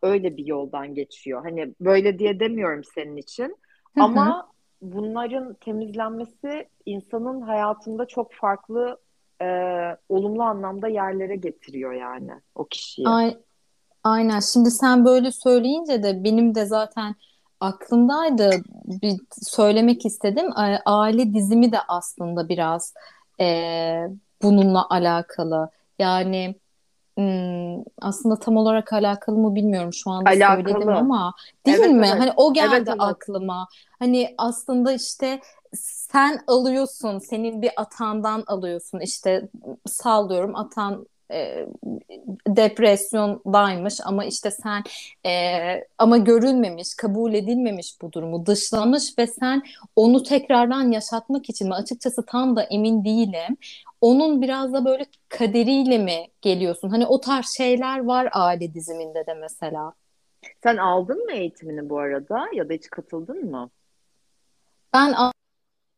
[0.03, 3.57] öyle bir yoldan geçiyor hani böyle diye demiyorum senin için
[3.95, 4.05] Hı hı.
[4.05, 4.49] ama
[4.83, 8.99] bunların temizlenmesi insanın hayatında çok farklı
[9.43, 9.47] e,
[10.09, 13.09] olumlu anlamda yerlere getiriyor yani o kişiyi.
[13.09, 13.37] Ay-
[14.05, 14.41] Aynen.
[14.41, 17.15] Şimdi sen böyle söyleyince de benim de zaten
[17.61, 18.51] aklımdaydı.
[18.87, 20.53] Bir söylemek istedim.
[20.57, 22.95] A- Aile dizimi de aslında biraz
[23.41, 24.09] e,
[24.43, 25.71] bununla alakalı.
[25.99, 26.55] Yani
[27.19, 29.93] hmm, aslında tam olarak alakalı mı bilmiyorum.
[29.93, 30.97] Şu anda söyledim Alakalı.
[30.97, 31.35] ama
[31.67, 32.07] değil Evet mi?
[32.07, 32.21] evet.
[32.21, 33.01] Hani o Evet geldi evet.
[33.01, 33.69] aklıma.
[33.99, 35.41] Hani aslında işte
[35.75, 39.01] sen alıyorsun, senin bir atandan alıyorsun.
[39.01, 39.49] İşte
[39.87, 41.67] sallıyorum atan e,
[42.47, 44.83] depresyondaymış ama işte sen
[45.27, 49.63] e, ama görülmemiş, kabul edilmemiş bu durumu, dışlamış ve sen
[49.97, 51.75] onu tekrardan yaşatmak için mi?
[51.75, 53.57] Açıkçası tam da emin değilim.
[54.01, 56.89] Onun biraz da böyle kaderiyle mi geliyorsun?
[56.89, 59.93] Hani o tarz şeyler var aile diziminde de mesela.
[60.63, 63.71] Sen aldın mı eğitimini bu arada ya da hiç katıldın mı?
[64.95, 65.15] Ben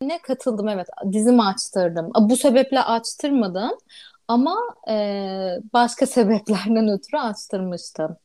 [0.02, 2.10] ne katıldım evet dizimi açtırdım.
[2.20, 3.70] Bu sebeple açtırmadım
[4.28, 4.56] ama
[4.90, 4.94] e,
[5.72, 8.16] başka sebeplerden ötürü açtırmıştım.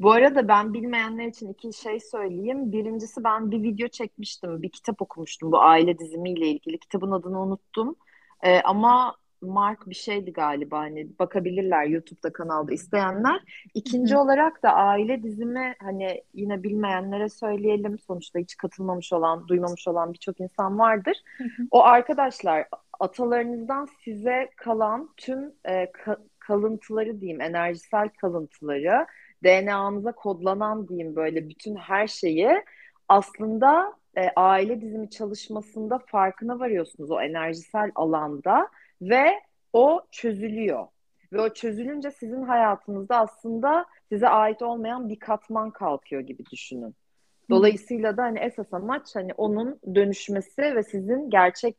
[0.00, 2.72] Bu arada ben bilmeyenler için iki şey söyleyeyim.
[2.72, 6.78] Birincisi ben bir video çekmiştim, bir kitap okumuştum bu aile dizimiyle ilgili.
[6.78, 7.96] Kitabın adını unuttum.
[8.42, 13.40] Ee, ama Mark bir şeydi galiba hani bakabilirler YouTube'da kanalda isteyenler.
[13.74, 14.22] İkinci Hı hı.
[14.22, 17.98] olarak da aile dizimi hani yine bilmeyenlere söyleyelim.
[17.98, 21.16] Sonuçta hiç katılmamış olan, duymamış olan birçok insan vardır.
[21.38, 21.66] Hı hı.
[21.70, 22.66] O arkadaşlar
[23.00, 29.06] atalarınızdan size kalan tüm e, ka- kalıntıları diyeyim, enerjisel kalıntıları,
[29.44, 32.64] DNA'nıza kodlanan diyeyim böyle bütün her şeyi
[33.08, 38.68] aslında e, aile dizimi çalışmasında farkına varıyorsunuz o enerjisel alanda
[39.02, 39.40] ve
[39.72, 40.86] o çözülüyor.
[41.32, 46.94] Ve o çözülünce sizin hayatınızda aslında size ait olmayan bir katman kalkıyor gibi düşünün.
[47.50, 51.76] Dolayısıyla da hani esas amaç hani onun dönüşmesi ve sizin gerçek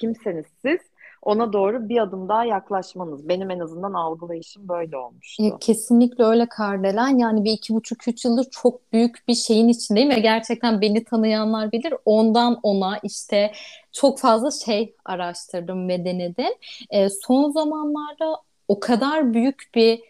[0.00, 0.80] kimseniz siz
[1.22, 3.28] ona doğru bir adım daha yaklaşmanız.
[3.28, 5.56] Benim en azından algılayışım böyle E, olmuştu.
[5.60, 7.18] kesinlikle öyle Kardelen.
[7.18, 11.72] Yani bir iki buçuk üç yıldır çok büyük bir şeyin içindeyim ve gerçekten beni tanıyanlar
[11.72, 11.94] bilir.
[12.04, 13.52] Ondan ona işte
[13.92, 16.52] çok fazla şey araştırdım ve denedim.
[16.90, 18.36] E, son zamanlarda
[18.68, 20.00] o kadar büyük bir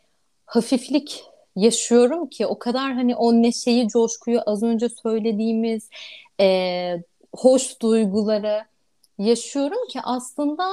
[0.47, 1.25] hafiflik
[1.57, 5.89] yaşıyorum ki o kadar hani o neşeyi, coşkuyu az önce söylediğimiz
[6.41, 7.03] e,
[7.37, 8.65] hoş duyguları
[9.23, 10.65] yaşıyorum ki aslında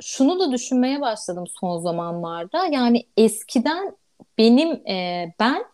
[0.00, 2.66] şunu da düşünmeye başladım son zamanlarda.
[2.66, 3.96] Yani eskiden
[4.38, 5.64] benim e, ben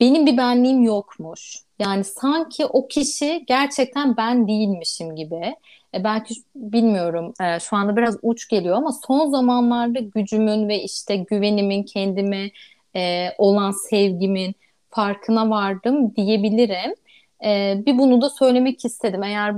[0.00, 1.58] benim bir benliğim yokmuş.
[1.78, 5.56] Yani sanki o kişi gerçekten ben değilmişim gibi.
[5.94, 11.16] E, belki bilmiyorum e, şu anda biraz uç geliyor ama son zamanlarda gücümün ve işte
[11.16, 12.50] güvenimin kendime
[12.96, 14.54] e, olan sevgimin
[14.90, 16.94] farkına vardım diyebilirim.
[17.44, 19.22] E, bir bunu da söylemek istedim.
[19.22, 19.54] Eğer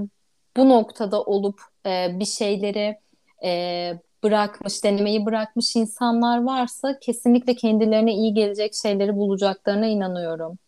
[0.57, 2.99] bu noktada olup e, bir şeyleri
[3.45, 3.93] e,
[4.25, 10.59] bırakmış, denemeyi bırakmış insanlar varsa kesinlikle kendilerine iyi gelecek şeyleri bulacaklarına inanıyorum.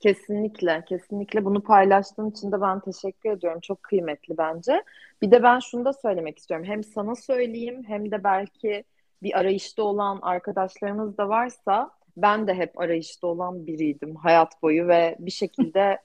[0.00, 3.60] Kesinlikle, kesinlikle bunu paylaştığın için de ben teşekkür ediyorum.
[3.60, 4.82] Çok kıymetli bence.
[5.22, 6.66] Bir de ben şunu da söylemek istiyorum.
[6.66, 8.84] Hem sana söyleyeyim hem de belki
[9.22, 15.16] bir arayışta olan arkadaşlarımız da varsa ben de hep arayışta olan biriydim hayat boyu ve
[15.18, 15.98] bir şekilde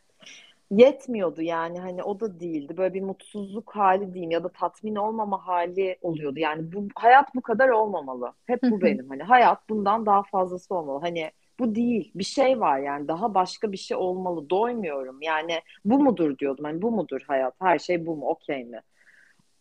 [0.71, 2.77] yetmiyordu yani hani o da değildi.
[2.77, 6.39] Böyle bir mutsuzluk hali diyeyim ya da tatmin olmama hali oluyordu.
[6.39, 8.34] Yani bu hayat bu kadar olmamalı.
[8.47, 9.10] Hep bu benim.
[9.10, 10.99] Hani hayat bundan daha fazlası olmalı.
[11.01, 12.12] Hani bu değil.
[12.15, 14.49] Bir şey var yani daha başka bir şey olmalı.
[14.49, 15.21] Doymuyorum.
[15.21, 16.65] Yani bu mudur diyordum.
[16.65, 17.53] Hani bu mudur hayat?
[17.62, 18.25] Her şey bu mu?
[18.29, 18.81] Okey mi?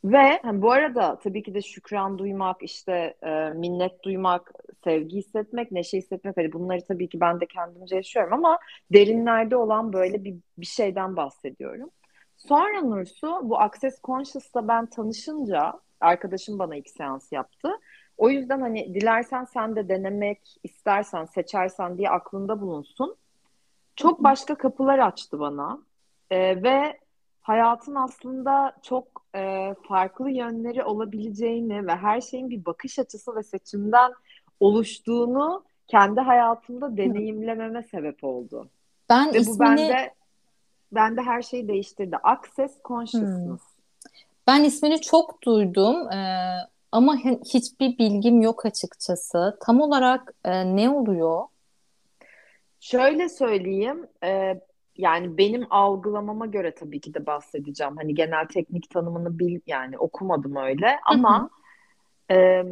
[0.04, 4.52] Ve hani bu arada tabii ki de şükran duymak, işte e, minnet duymak,
[4.84, 8.58] sevgi hissetmek, neşe hissetmek hani bunları tabii ki ben de kendimce yaşıyorum ama
[8.92, 11.90] derinlerde olan böyle bir, bir şeyden bahsediyorum.
[12.36, 17.68] Sonra Nursu bu Access Conscious'la ben tanışınca arkadaşım bana ilk seans yaptı.
[18.18, 23.16] O yüzden hani dilersen sen de denemek istersen, seçersen diye aklında bulunsun.
[23.96, 25.78] Çok başka kapılar açtı bana.
[26.30, 26.98] E, ve
[27.50, 34.12] hayatın aslında çok e, farklı yönleri olabileceğini ve her şeyin bir bakış açısı ve seçimden
[34.60, 38.68] oluştuğunu kendi hayatımda deneyimlememe sebep oldu.
[39.08, 40.14] Ben Ve bu ismini bende
[40.92, 42.16] bende her şeyi değiştirdi.
[42.22, 43.60] Access Consciousness.
[44.46, 46.50] ben ismini çok duydum e,
[46.92, 47.16] ama
[47.54, 49.58] hiçbir bilgim yok açıkçası.
[49.60, 51.44] Tam olarak e, ne oluyor?
[52.80, 54.60] Şöyle söyleyeyim, e,
[54.96, 57.96] yani benim algılamama göre tabii ki de bahsedeceğim.
[57.96, 60.96] Hani genel teknik tanımını bil, yani okumadım öyle Hı hı.
[61.04, 61.50] ama
[62.30, 62.64] e,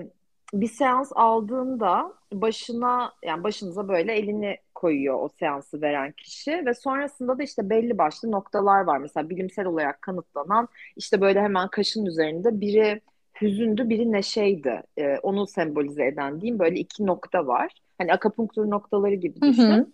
[0.55, 7.39] bir seans aldığında başına yani başınıza böyle elini koyuyor o seansı veren kişi ve sonrasında
[7.39, 8.99] da işte belli başlı noktalar var.
[8.99, 13.01] Mesela bilimsel olarak kanıtlanan işte böyle hemen kaşın üzerinde biri
[13.43, 14.83] hüzündü, biri neşeydi.
[14.97, 17.73] E, onu sembolize eden diyeyim böyle iki nokta var.
[17.99, 19.63] Hani akupunktur noktaları gibi düşün.
[19.63, 19.87] Hı hı.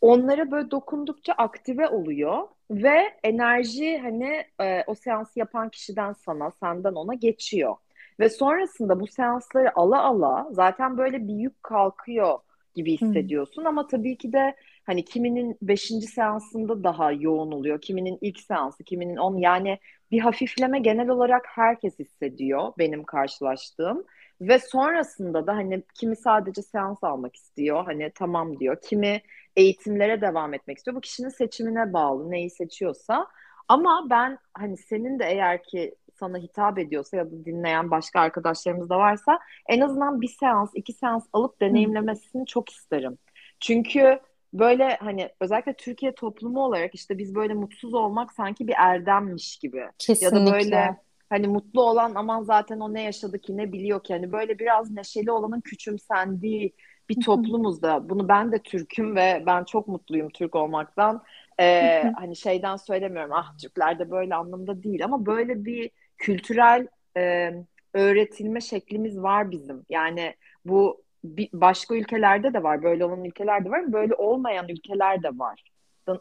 [0.00, 6.92] Onlara böyle dokundukça aktive oluyor ve enerji hani e, o seansı yapan kişiden sana, senden
[6.92, 7.76] ona geçiyor.
[8.20, 12.38] Ve sonrasında bu seansları ala ala zaten böyle bir yük kalkıyor
[12.74, 13.66] gibi hissediyorsun hmm.
[13.66, 19.16] ama tabii ki de hani kiminin beşinci seansında daha yoğun oluyor, kiminin ilk seansı, kiminin
[19.16, 19.78] on yani
[20.10, 24.04] bir hafifleme genel olarak herkes hissediyor benim karşılaştığım
[24.40, 29.22] ve sonrasında da hani kimi sadece seans almak istiyor hani tamam diyor, kimi
[29.56, 30.96] eğitimlere devam etmek istiyor.
[30.96, 33.26] Bu kişinin seçimine bağlı neyi seçiyorsa
[33.68, 38.90] ama ben hani senin de eğer ki sana hitap ediyorsa ya da dinleyen başka arkadaşlarımız
[38.90, 43.18] da varsa en azından bir seans, iki seans alıp deneyimlemesini çok isterim.
[43.60, 44.20] Çünkü
[44.52, 49.84] böyle hani özellikle Türkiye toplumu olarak işte biz böyle mutsuz olmak sanki bir erdemmiş gibi.
[49.98, 50.36] Kesinlikle.
[50.36, 50.96] Ya da böyle
[51.30, 54.90] hani mutlu olan aman zaten o ne yaşadı ki ne biliyor ki hani böyle biraz
[54.90, 56.72] neşeli olanın küçümsendiği
[57.08, 58.08] bir toplumuz da.
[58.08, 61.22] Bunu ben de Türk'üm ve ben çok mutluyum Türk olmaktan.
[61.60, 67.52] Ee, hani şeyden söylemiyorum ah Türkler de böyle anlamda değil ama böyle bir kültürel e,
[67.94, 69.84] öğretilme şeklimiz var bizim.
[69.88, 71.04] Yani bu
[71.52, 72.82] başka ülkelerde de var.
[72.82, 73.92] Böyle olan ülkeler de var.
[73.92, 75.64] Böyle olmayan ülkeler de var.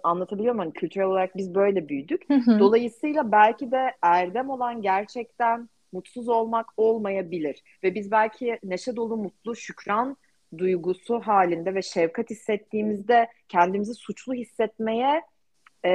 [0.04, 0.66] Anlatabiliyor muyum?
[0.68, 2.30] Hani kültürel olarak biz böyle büyüdük.
[2.60, 7.64] Dolayısıyla belki de erdem olan gerçekten mutsuz olmak olmayabilir.
[7.84, 10.18] Ve biz belki neşe dolu, mutlu, şükran
[10.58, 15.22] duygusu halinde ve şefkat hissettiğimizde kendimizi suçlu hissetmeye
[15.86, 15.92] e,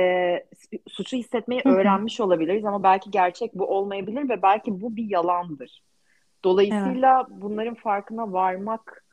[0.89, 5.83] suçu hissetmeyi öğrenmiş olabiliriz ama belki gerçek bu olmayabilir ve belki bu bir yalandır.
[6.45, 7.41] Dolayısıyla evet.
[7.43, 9.05] bunların farkına varmak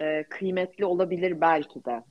[0.00, 2.02] e, kıymetli olabilir belki de.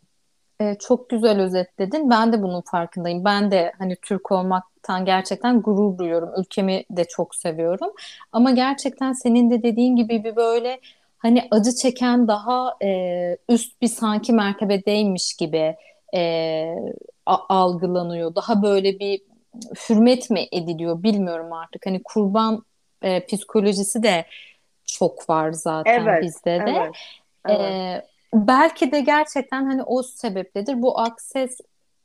[0.62, 2.10] E, çok güzel özetledin.
[2.10, 3.26] Ben de bunun farkındayım.
[3.26, 6.30] Ben de hani Türk olmaktan gerçekten gurur duyuyorum.
[6.38, 7.91] Ülkemi de çok seviyorum.
[8.32, 10.80] Ama gerçekten senin de dediğin gibi bir böyle
[11.18, 15.76] hani acı çeken daha e, üst bir sanki mertebedeymiş gibi
[16.16, 16.66] e,
[17.26, 18.36] algılanıyor.
[18.36, 19.22] Daha böyle bir
[19.89, 21.86] hürmet mi ediliyor bilmiyorum artık.
[21.86, 22.66] Hani kurban
[23.01, 24.26] e, psikolojisi de
[24.86, 26.64] çok var zaten evet, bizde de.
[26.68, 26.95] Evet,
[27.45, 27.62] evet.
[27.62, 30.81] E, belki de gerçekten hani o sebepledir.
[30.81, 31.57] Bu akses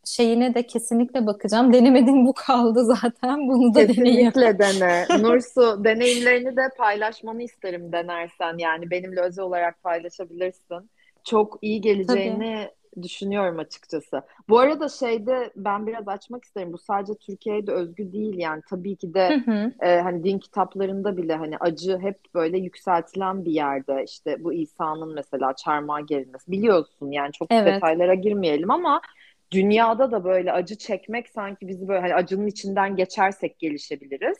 [0.05, 1.73] şeyine de kesinlikle bakacağım.
[1.73, 3.39] Denemedim bu kaldı zaten.
[3.49, 5.07] Bunu da Kesinlikle dene.
[5.23, 8.59] Nursu deneyimlerini de paylaşmanı isterim denersen.
[8.59, 10.91] Yani benimle özel olarak paylaşabilirsin.
[11.25, 14.23] Çok iyi geleceğini Tabii düşünüyorum açıkçası.
[14.49, 16.73] Bu arada şeyde ben biraz açmak isterim.
[16.73, 19.73] Bu sadece Türkiye'de özgü değil yani tabii ki de hı hı.
[19.81, 24.05] E, hani din kitaplarında bile hani acı hep böyle yükseltilen bir yerde.
[24.05, 26.53] İşte bu İsa'nın mesela çarmıha gerilmesi.
[26.53, 27.75] Biliyorsun yani çok evet.
[27.75, 29.01] detaylara girmeyelim ama
[29.51, 34.39] dünyada da böyle acı çekmek sanki bizi böyle hani acının içinden geçersek gelişebiliriz.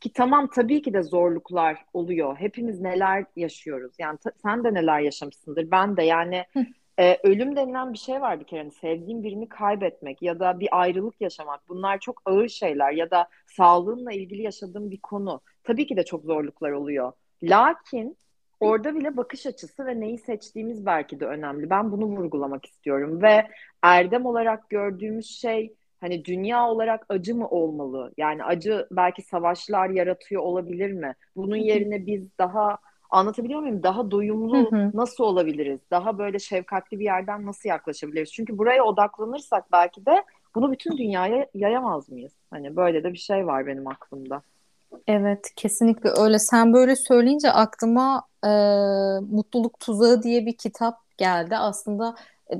[0.00, 2.36] Ki tamam tabii ki de zorluklar oluyor.
[2.36, 3.92] Hepimiz neler yaşıyoruz.
[3.98, 5.70] Yani sen de neler yaşamışsındır.
[5.70, 6.44] Ben de yani
[6.98, 8.60] ee, ölüm denilen bir şey var bir kere.
[8.60, 11.68] Yani sevdiğin birini kaybetmek ya da bir ayrılık yaşamak.
[11.68, 15.40] Bunlar çok ağır şeyler ya da sağlığınla ilgili yaşadığın bir konu.
[15.64, 17.12] Tabii ki de çok zorluklar oluyor.
[17.42, 18.16] Lakin
[18.60, 21.70] orada bile bakış açısı ve neyi seçtiğimiz belki de önemli.
[21.70, 23.46] Ben bunu vurgulamak istiyorum ve
[23.82, 28.12] erdem olarak gördüğümüz şey hani dünya olarak acı mı olmalı?
[28.16, 31.14] Yani acı belki savaşlar yaratıyor olabilir mi?
[31.36, 32.78] Bunun yerine biz daha
[33.10, 33.82] Anlatabiliyor muyum?
[33.82, 34.90] Daha doyumlu hı hı.
[34.94, 35.80] nasıl olabiliriz?
[35.90, 38.32] Daha böyle şefkatli bir yerden nasıl yaklaşabiliriz?
[38.32, 42.32] Çünkü buraya odaklanırsak belki de bunu bütün dünyaya yayamaz mıyız?
[42.50, 44.42] Hani böyle de bir şey var benim aklımda.
[45.06, 46.38] Evet, kesinlikle öyle.
[46.38, 48.48] Sen böyle söyleyince aklıma e,
[49.30, 51.56] Mutluluk Tuzağı diye bir kitap geldi.
[51.56, 52.14] Aslında
[52.52, 52.54] e,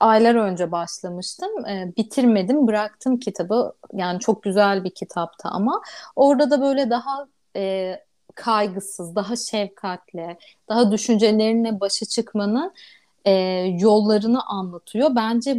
[0.00, 1.66] aylar önce başlamıştım.
[1.66, 3.72] E, bitirmedim, bıraktım kitabı.
[3.92, 5.82] Yani çok güzel bir kitaptı ama
[6.16, 7.26] orada da böyle daha
[7.56, 7.94] e,
[8.38, 10.36] kaygısız, daha şefkatli,
[10.68, 12.72] daha düşüncelerine başa çıkmanın
[13.24, 13.32] e,
[13.80, 15.10] yollarını anlatıyor.
[15.16, 15.56] Bence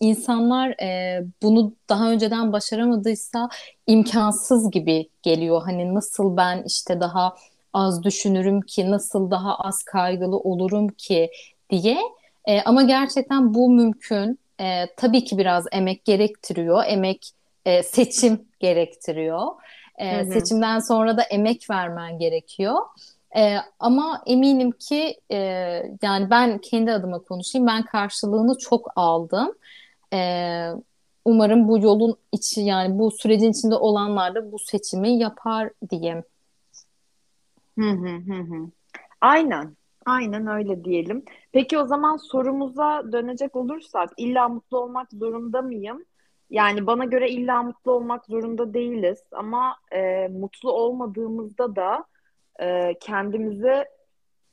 [0.00, 3.48] insanlar e, bunu daha önceden başaramadıysa
[3.86, 5.62] imkansız gibi geliyor.
[5.64, 7.34] Hani nasıl ben işte daha
[7.72, 11.30] az düşünürüm ki, nasıl daha az kaygılı olurum ki
[11.70, 11.98] diye.
[12.44, 14.38] E, ama gerçekten bu mümkün.
[14.60, 16.84] E, tabii ki biraz emek gerektiriyor.
[16.86, 17.30] Emek
[17.64, 19.46] e, seçim gerektiriyor.
[20.00, 22.76] E, Seçimden sonra da emek vermen gerekiyor.
[23.36, 25.36] E, ama eminim ki e,
[26.02, 29.52] yani ben kendi adıma konuşayım ben karşılığını çok aldım.
[30.12, 30.18] E,
[31.24, 36.24] umarım bu yolun içi yani bu sürecin içinde olanlar da bu seçimi yapar diyeyim.
[37.78, 38.70] Hı hı hı hı.
[39.20, 39.76] Aynen.
[40.06, 41.24] Aynen öyle diyelim.
[41.52, 46.04] Peki o zaman sorumuza dönecek olursak illa mutlu olmak zorunda mıyım?
[46.50, 52.04] Yani bana göre illa mutlu olmak zorunda değiliz ama e, mutlu olmadığımızda da
[52.60, 53.84] e, kendimizi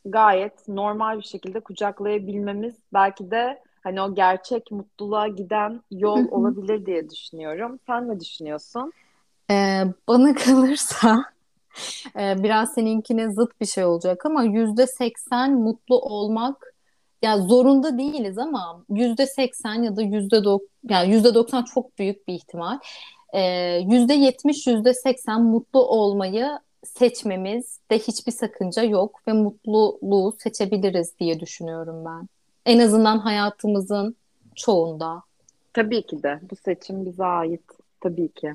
[0.05, 7.09] gayet normal bir şekilde kucaklayabilmemiz belki de hani o gerçek mutluluğa giden yol olabilir diye
[7.09, 7.79] düşünüyorum.
[7.87, 8.93] Sen ne düşünüyorsun?
[9.51, 11.23] Ee, bana kalırsa
[12.19, 16.66] e, biraz seninkine zıt bir şey olacak ama yüzde seksen mutlu olmak
[17.21, 20.41] ya zorunda değiliz ama yüzde seksen ya da yüzde
[20.89, 22.79] yani yüzde doksan çok büyük bir ihtimal.
[23.33, 23.41] Ee,
[23.89, 31.39] Yüzde yetmiş, yüzde seksen mutlu olmayı seçmemiz de hiçbir sakınca yok ve mutluluğu seçebiliriz diye
[31.39, 32.27] düşünüyorum ben.
[32.65, 34.15] En azından hayatımızın
[34.55, 35.23] çoğunda.
[35.73, 36.39] Tabii ki de.
[36.51, 37.61] Bu seçim bize ait.
[38.01, 38.53] Tabii ki.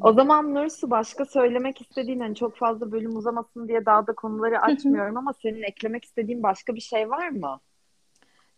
[0.00, 4.60] O zaman Nursu başka söylemek istediğin hani çok fazla bölüm uzamasın diye daha da konuları
[4.60, 7.60] açmıyorum ama senin eklemek istediğin başka bir şey var mı?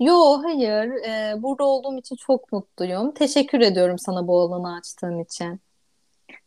[0.01, 0.91] Yo, hayır.
[1.09, 3.15] Ee, burada olduğum için çok mutluyum.
[3.15, 5.61] Teşekkür ediyorum sana bu alanı açtığın için.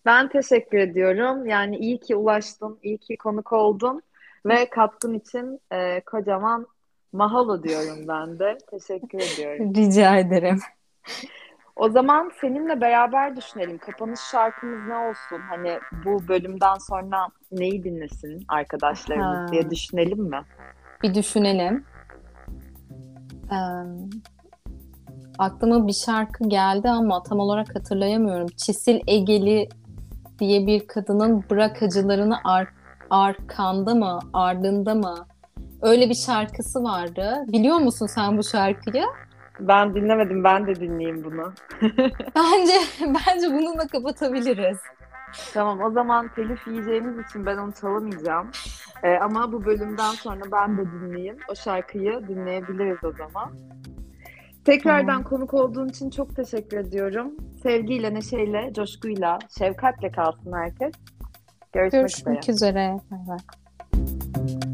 [0.05, 1.47] Ben teşekkür ediyorum.
[1.47, 4.01] Yani iyi ki ulaştın, iyi ki konuk oldun
[4.45, 6.67] ve katkın için e, kocaman
[7.13, 8.57] mahalo diyorum ben de.
[8.71, 9.75] Teşekkür ediyorum.
[9.75, 10.59] Rica ederim.
[11.75, 13.77] O zaman seninle beraber düşünelim.
[13.77, 15.39] Kapanış şarkımız ne olsun?
[15.49, 19.51] Hani bu bölümden sonra neyi dinlesin arkadaşlarımız Ha.
[19.51, 20.41] diye düşünelim mi?
[21.03, 21.85] Bir düşünelim.
[23.51, 23.55] Ee,
[25.39, 28.47] aklıma bir şarkı geldi ama tam olarak hatırlayamıyorum.
[28.47, 29.69] Çisil Egeli
[30.39, 32.73] diye bir kadının bırak acılarını ar-
[33.09, 35.15] arkanda mı, ardında mı?
[35.81, 37.43] Öyle bir şarkısı vardı.
[37.47, 39.05] Biliyor musun sen bu şarkıyı?
[39.59, 41.53] Ben dinlemedim, ben de dinleyeyim bunu.
[42.35, 44.77] Bence bence bununla kapatabiliriz.
[45.53, 48.51] Tamam, o zaman telif yiyeceğimiz için ben onu çalamayacağım.
[49.03, 51.37] Ee, ama bu bölümden sonra ben de dinleyeyim.
[51.51, 53.51] O şarkıyı dinleyebiliriz o zaman.
[54.65, 55.23] Tekrardan Tamam.
[55.23, 57.31] konuk olduğun için çok teşekkür ediyorum.
[57.63, 60.91] Sevgiyle, neşeyle, coşkuyla, şefkatle kalsın herkes.
[61.73, 62.33] Görüşmek üzere.
[62.33, 62.97] Görüşmek üzere.
[63.11, 64.72] Bay bay.